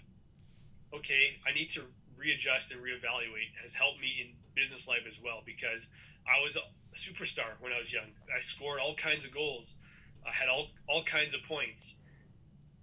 [0.94, 1.84] okay, I need to
[2.18, 5.90] readjust and reevaluate has helped me in business life as well because
[6.28, 6.62] I was a
[6.98, 8.18] superstar when I was young.
[8.36, 9.78] I scored all kinds of goals.
[10.28, 12.00] I had all, all kinds of points.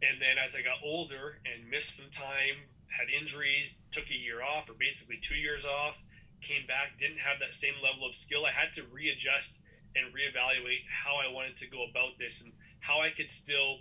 [0.01, 4.43] And then as I got older and missed some time, had injuries, took a year
[4.43, 6.03] off or basically two years off,
[6.41, 8.47] came back, didn't have that same level of skill.
[8.47, 9.61] I had to readjust
[9.97, 13.79] and reevaluate how I wanted to go about this and how I could still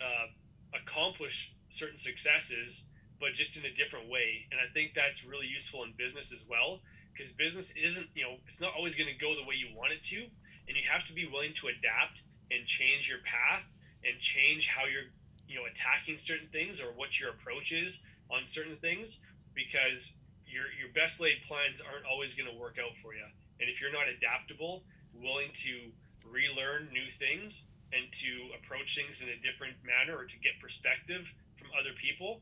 [0.00, 0.26] uh,
[0.74, 2.86] accomplish certain successes,
[3.20, 4.46] but just in a different way.
[4.50, 6.80] And I think that's really useful in business as well
[7.12, 9.92] because business isn't you know it's not always going to go the way you want
[9.92, 10.26] it to
[10.68, 13.72] and you have to be willing to adapt and change your path
[14.04, 15.10] and change how you're
[15.46, 19.20] you know attacking certain things or what your approach is on certain things
[19.54, 23.26] because your your best laid plans aren't always going to work out for you
[23.60, 24.82] and if you're not adaptable
[25.14, 25.90] willing to
[26.24, 31.34] relearn new things and to approach things in a different manner or to get perspective
[31.56, 32.40] from other people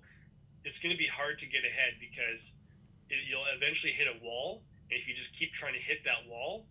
[0.65, 2.55] it's going to be hard to get ahead because
[3.11, 4.63] it, you'll eventually hit a wall.
[4.91, 6.67] And if you just keep trying to hit that wall,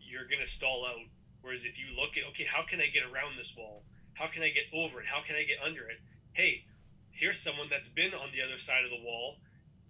[0.00, 1.06] you're going to stall out.
[1.42, 3.84] Whereas if you look at, okay, how can I get around this wall?
[4.14, 5.06] How can I get over it?
[5.06, 6.00] How can I get under it?
[6.32, 6.64] Hey,
[7.10, 9.36] here's someone that's been on the other side of the wall.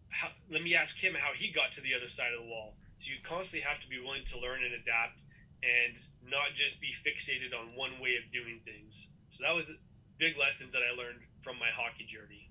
[0.08, 2.74] How, let me ask him how he got to the other side of the wall.
[2.98, 5.22] So you constantly have to be willing to learn and adapt
[5.62, 9.08] and not just be fixated on one way of doing things.
[9.30, 9.76] So that was
[10.18, 12.50] big lessons that I learned from my hockey journey.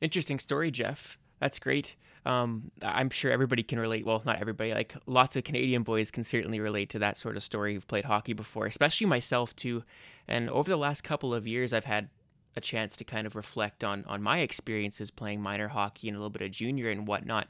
[0.00, 1.18] Interesting story, Jeff.
[1.38, 1.96] That's great.
[2.24, 4.06] Um, I'm sure everybody can relate.
[4.06, 4.72] Well, not everybody.
[4.72, 7.74] Like lots of Canadian boys can certainly relate to that sort of story.
[7.74, 9.82] Who've played hockey before, especially myself too.
[10.28, 12.08] And over the last couple of years, I've had
[12.56, 16.20] a chance to kind of reflect on on my experiences playing minor hockey and a
[16.20, 17.48] little bit of junior and whatnot.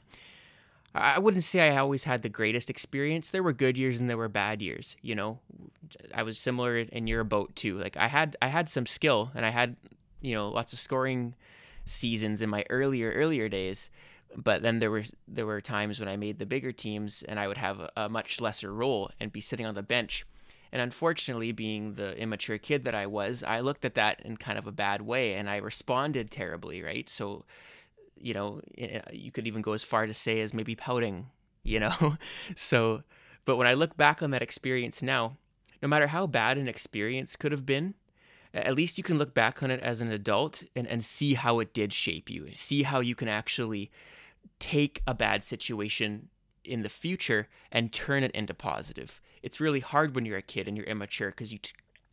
[0.95, 3.31] I wouldn't say I always had the greatest experience.
[3.31, 4.95] There were good years and there were bad years.
[5.01, 5.39] You know,
[6.13, 7.77] I was similar in your boat too.
[7.77, 9.75] Like I had I had some skill and I had
[10.21, 11.35] you know lots of scoring
[11.85, 13.89] seasons in my earlier earlier days.
[14.35, 17.47] But then there were there were times when I made the bigger teams and I
[17.47, 20.25] would have a, a much lesser role and be sitting on the bench.
[20.71, 24.57] And unfortunately, being the immature kid that I was, I looked at that in kind
[24.57, 27.07] of a bad way and I responded terribly, right?
[27.07, 27.45] So
[28.23, 31.27] you know, eh, you could even go as far to say as maybe pouting,
[31.63, 32.17] you know?
[32.55, 33.03] so,
[33.45, 35.37] but when I look back on that experience now,
[35.81, 37.93] no matter how bad an experience could have been,
[38.53, 41.59] at least you can look back on it as an adult and, and see how
[41.59, 43.91] it did shape you, see how you can actually
[44.59, 46.29] take a bad situation
[46.63, 49.21] in the future and turn it into positive.
[49.41, 51.59] It's really hard when you're a kid and you're immature because you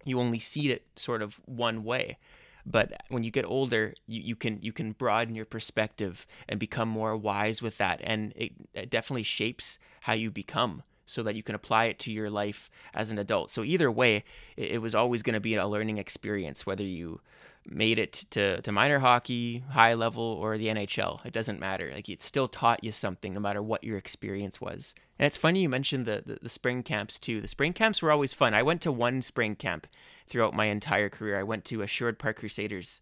[0.05, 2.19] you only see it sort of one way.
[2.67, 6.89] But when you get older you, you can you can broaden your perspective and become
[6.89, 8.01] more wise with that.
[8.03, 12.13] And it, it definitely shapes how you become so that you can apply it to
[12.13, 13.51] your life as an adult.
[13.51, 14.25] So either way
[14.57, 17.21] it, was always going to be a learning experience whether you
[17.69, 21.91] made it to, to minor hockey high level or the nhl it doesn't matter.
[21.93, 24.95] Like it still taught you something no matter what your experience was.
[25.19, 27.41] And it's funny you mentioned the, the, the spring camps too.
[27.41, 28.55] The spring camps were always fun.
[28.55, 29.87] I went to one spring camp
[30.29, 31.39] throughout my entire career.
[31.39, 33.01] I went to Sherwood Park Crusaders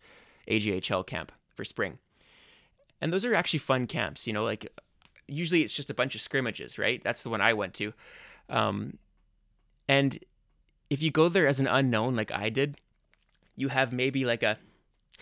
[0.49, 1.99] AJHL camp for spring.
[3.01, 4.73] And those are actually fun camps, you know, like
[5.29, 7.03] usually it's just a bunch of scrimmages, right?
[7.05, 7.93] That's the one I went to.
[8.49, 8.99] Um,
[9.89, 10.19] and
[10.91, 12.81] if you go there as an unknown like I did,
[13.57, 14.59] you have maybe like a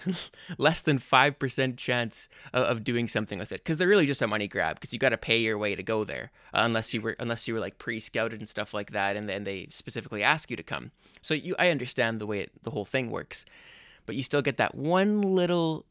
[0.59, 4.27] less than 5% chance of, of, doing something with it because they're really just a
[4.27, 7.01] money grab because you got to pay your way to go there uh, unless you
[7.01, 10.51] were unless you were like pre-scouted and stuff like that and then they specifically ask
[10.51, 10.91] you to come
[11.23, 13.47] so you i understand the way it, the whole thing works
[14.05, 15.87] but you still get that one little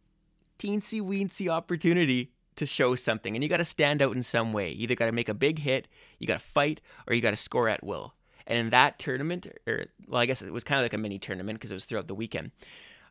[0.59, 4.69] teensy weensy opportunity to show something and you got to stand out in some way
[4.71, 5.87] you either got to make a big hit
[6.19, 8.13] you got to fight or you got to score at will
[8.47, 11.19] and in that tournament or well i guess it was kind of like a mini
[11.19, 12.51] tournament because it was throughout the weekend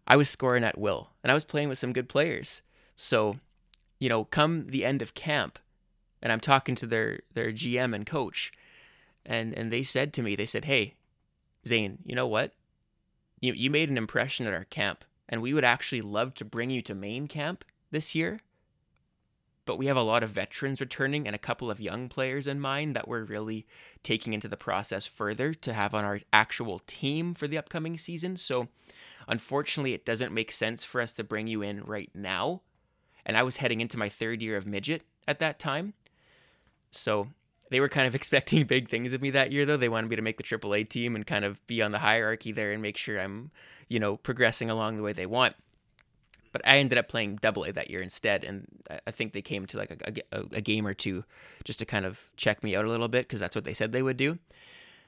[0.06, 2.62] I was scoring at will and I was playing with some good players.
[2.96, 3.38] So,
[3.98, 5.58] you know, come the end of camp
[6.22, 8.52] and I'm talking to their their GM and coach
[9.24, 10.94] and and they said to me, they said, "Hey,
[11.66, 12.52] Zane, you know what?
[13.40, 16.70] You you made an impression at our camp and we would actually love to bring
[16.70, 18.40] you to main camp this year."
[19.66, 22.60] But we have a lot of veterans returning and a couple of young players in
[22.60, 23.66] mind that we're really
[24.02, 28.36] taking into the process further to have on our actual team for the upcoming season.
[28.36, 28.68] So
[29.28, 32.62] Unfortunately, it doesn't make sense for us to bring you in right now.
[33.24, 35.94] And I was heading into my third year of midget at that time.
[36.90, 37.28] So
[37.70, 39.76] they were kind of expecting big things of me that year, though.
[39.76, 42.52] They wanted me to make the AAA team and kind of be on the hierarchy
[42.52, 43.50] there and make sure I'm,
[43.88, 45.56] you know, progressing along the way they want.
[46.54, 48.64] But I ended up playing Double A that year instead, and
[49.08, 51.24] I think they came to like a, a, a game or two
[51.64, 53.90] just to kind of check me out a little bit because that's what they said
[53.90, 54.38] they would do.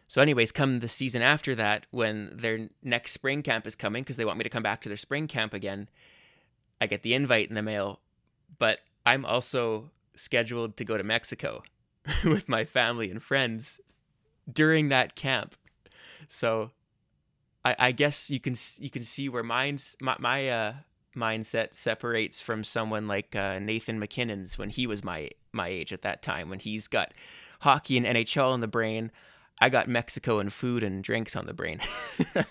[0.09, 4.16] So, anyways, come the season after that, when their next spring camp is coming, because
[4.16, 5.88] they want me to come back to their spring camp again,
[6.80, 8.01] I get the invite in the mail.
[8.59, 11.62] But I'm also scheduled to go to Mexico
[12.24, 13.80] with my family and friends
[14.53, 15.55] during that camp.
[16.26, 16.72] So,
[17.64, 20.74] I, I guess you can you can see where mine's my, my uh,
[21.17, 26.03] mindset separates from someone like uh, Nathan MacKinnon's when he was my my age at
[26.03, 27.12] that time, when he's got
[27.61, 29.11] hockey and NHL in the brain.
[29.59, 31.81] I got Mexico and food and drinks on the brain.
[32.35, 32.45] yeah.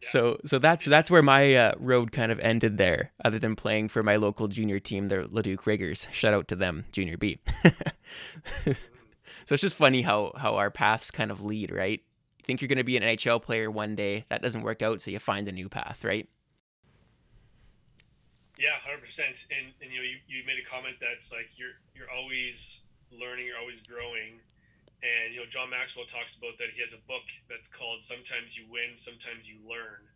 [0.00, 3.10] So so that's that's where my uh, road kind of ended there.
[3.24, 6.06] Other than playing for my local junior team, the Leduc Riggers.
[6.12, 7.40] Shout out to them, Junior B.
[8.64, 8.74] so
[9.50, 12.00] it's just funny how how our paths kind of lead, right?
[12.38, 15.00] You think you're going to be an NHL player one day, that doesn't work out,
[15.00, 16.28] so you find a new path, right?
[18.58, 19.46] Yeah, hundred percent.
[19.50, 23.46] And and you know, you, you made a comment that's like you're you're always learning,
[23.46, 24.40] you're always growing
[25.04, 28.56] and you know, John Maxwell talks about that he has a book that's called "Sometimes
[28.56, 30.08] You Win, Sometimes You Learn,"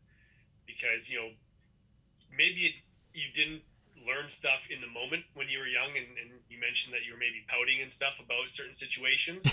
[0.66, 1.30] because you know,
[2.32, 2.76] maybe it,
[3.12, 3.62] you didn't
[4.00, 7.12] learn stuff in the moment when you were young, and, and you mentioned that you
[7.12, 9.44] were maybe pouting and stuff about certain situations.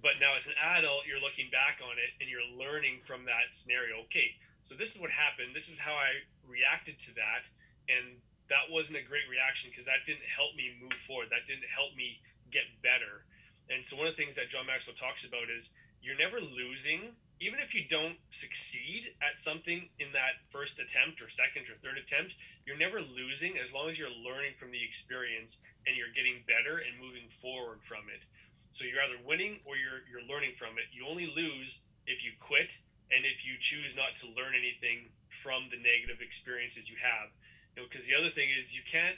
[0.00, 3.52] but now as an adult, you're looking back on it and you're learning from that
[3.52, 4.00] scenario.
[4.08, 5.52] Okay, so this is what happened.
[5.52, 7.52] This is how I reacted to that,
[7.90, 11.28] and that wasn't a great reaction because that didn't help me move forward.
[11.30, 13.26] That didn't help me get better
[13.70, 15.70] and so one of the things that John Maxwell talks about is
[16.02, 21.28] you're never losing, even if you don't succeed at something in that first attempt or
[21.28, 22.36] second or third attempt,
[22.66, 26.76] you're never losing as long as you're learning from the experience and you're getting better
[26.82, 28.26] and moving forward from it.
[28.72, 30.90] So you're either winning or you're you're learning from it.
[30.92, 35.70] You only lose if you quit and if you choose not to learn anything from
[35.70, 37.30] the negative experiences you have,
[37.74, 39.16] you know, because the other thing is you can't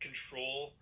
[0.00, 0.74] control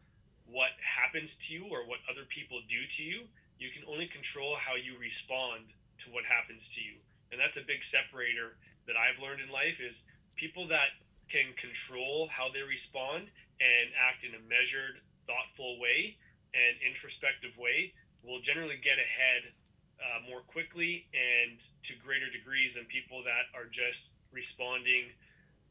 [0.47, 3.29] what happens to you or what other people do to you.
[3.59, 6.95] You can only control how you respond to what happens to you.
[7.31, 8.57] And that's a big separator
[8.87, 10.05] that I've learned in life is
[10.35, 10.97] people that
[11.29, 16.17] can control how they respond and act in a measured, thoughtful way
[16.55, 17.93] and introspective way
[18.25, 19.53] will generally get ahead
[20.01, 25.13] uh, more quickly and to greater degrees than people that are just responding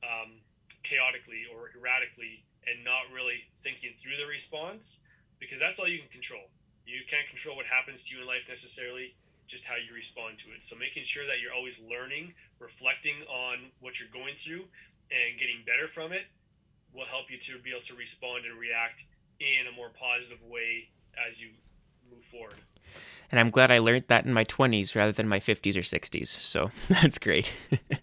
[0.03, 0.39] um,
[0.83, 5.01] chaotically or erratically and not really thinking through the response
[5.39, 6.51] because that's all you can control.
[6.85, 9.15] You can't control what happens to you in life necessarily,
[9.47, 10.63] just how you respond to it.
[10.63, 14.65] So making sure that you're always learning, reflecting on what you're going through,
[15.09, 16.25] and getting better from it
[16.93, 19.05] will help you to be able to respond and react
[19.39, 20.89] in a more positive way
[21.27, 21.49] as you
[22.11, 22.55] move forward.
[23.31, 26.27] And I'm glad I learned that in my 20s rather than my 50s or 60s.
[26.27, 27.53] So that's great.
[27.71, 27.99] 100%.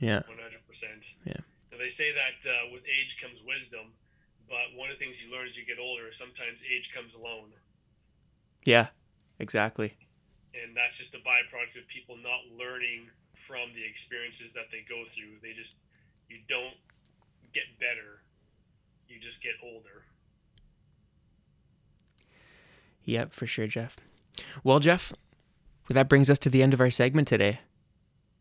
[0.00, 0.22] Yeah.
[0.28, 0.45] 100%.
[1.24, 1.40] Yeah.
[1.72, 3.92] And they say that uh, with age comes wisdom,
[4.48, 7.14] but one of the things you learn as you get older, is sometimes age comes
[7.14, 7.52] alone.
[8.64, 8.88] Yeah,
[9.38, 9.94] exactly.
[10.54, 15.04] And that's just a byproduct of people not learning from the experiences that they go
[15.06, 15.38] through.
[15.42, 15.78] They just,
[16.28, 16.74] you don't
[17.52, 18.22] get better,
[19.08, 20.04] you just get older.
[23.04, 23.96] Yep, for sure, Jeff.
[24.64, 25.12] Well, Jeff,
[25.88, 27.60] that brings us to the end of our segment today.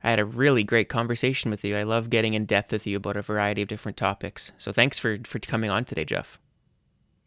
[0.03, 1.75] I had a really great conversation with you.
[1.75, 4.51] I love getting in depth with you about a variety of different topics.
[4.57, 6.39] So thanks for, for coming on today, Jeff.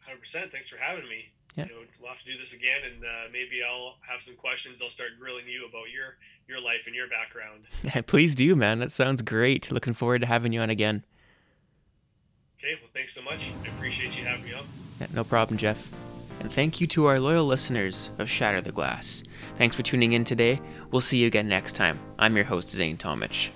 [0.07, 0.51] 100%.
[0.51, 1.31] Thanks for having me.
[1.55, 1.65] Yeah.
[1.65, 4.81] You know, we'll have to do this again, and uh, maybe I'll have some questions.
[4.81, 6.17] I'll start grilling you about your
[6.47, 7.65] your life and your background.
[8.07, 8.79] Please do, man.
[8.79, 9.71] That sounds great.
[9.71, 11.05] Looking forward to having you on again.
[12.59, 12.75] Okay.
[12.81, 13.51] Well, thanks so much.
[13.63, 14.65] I appreciate you having me on.
[14.99, 15.87] Yeah, no problem, Jeff.
[16.39, 19.23] And thank you to our loyal listeners of Shatter the Glass.
[19.57, 20.61] Thanks for tuning in today.
[20.91, 21.99] We'll see you again next time.
[22.17, 23.49] I'm your host, Zane Tomich.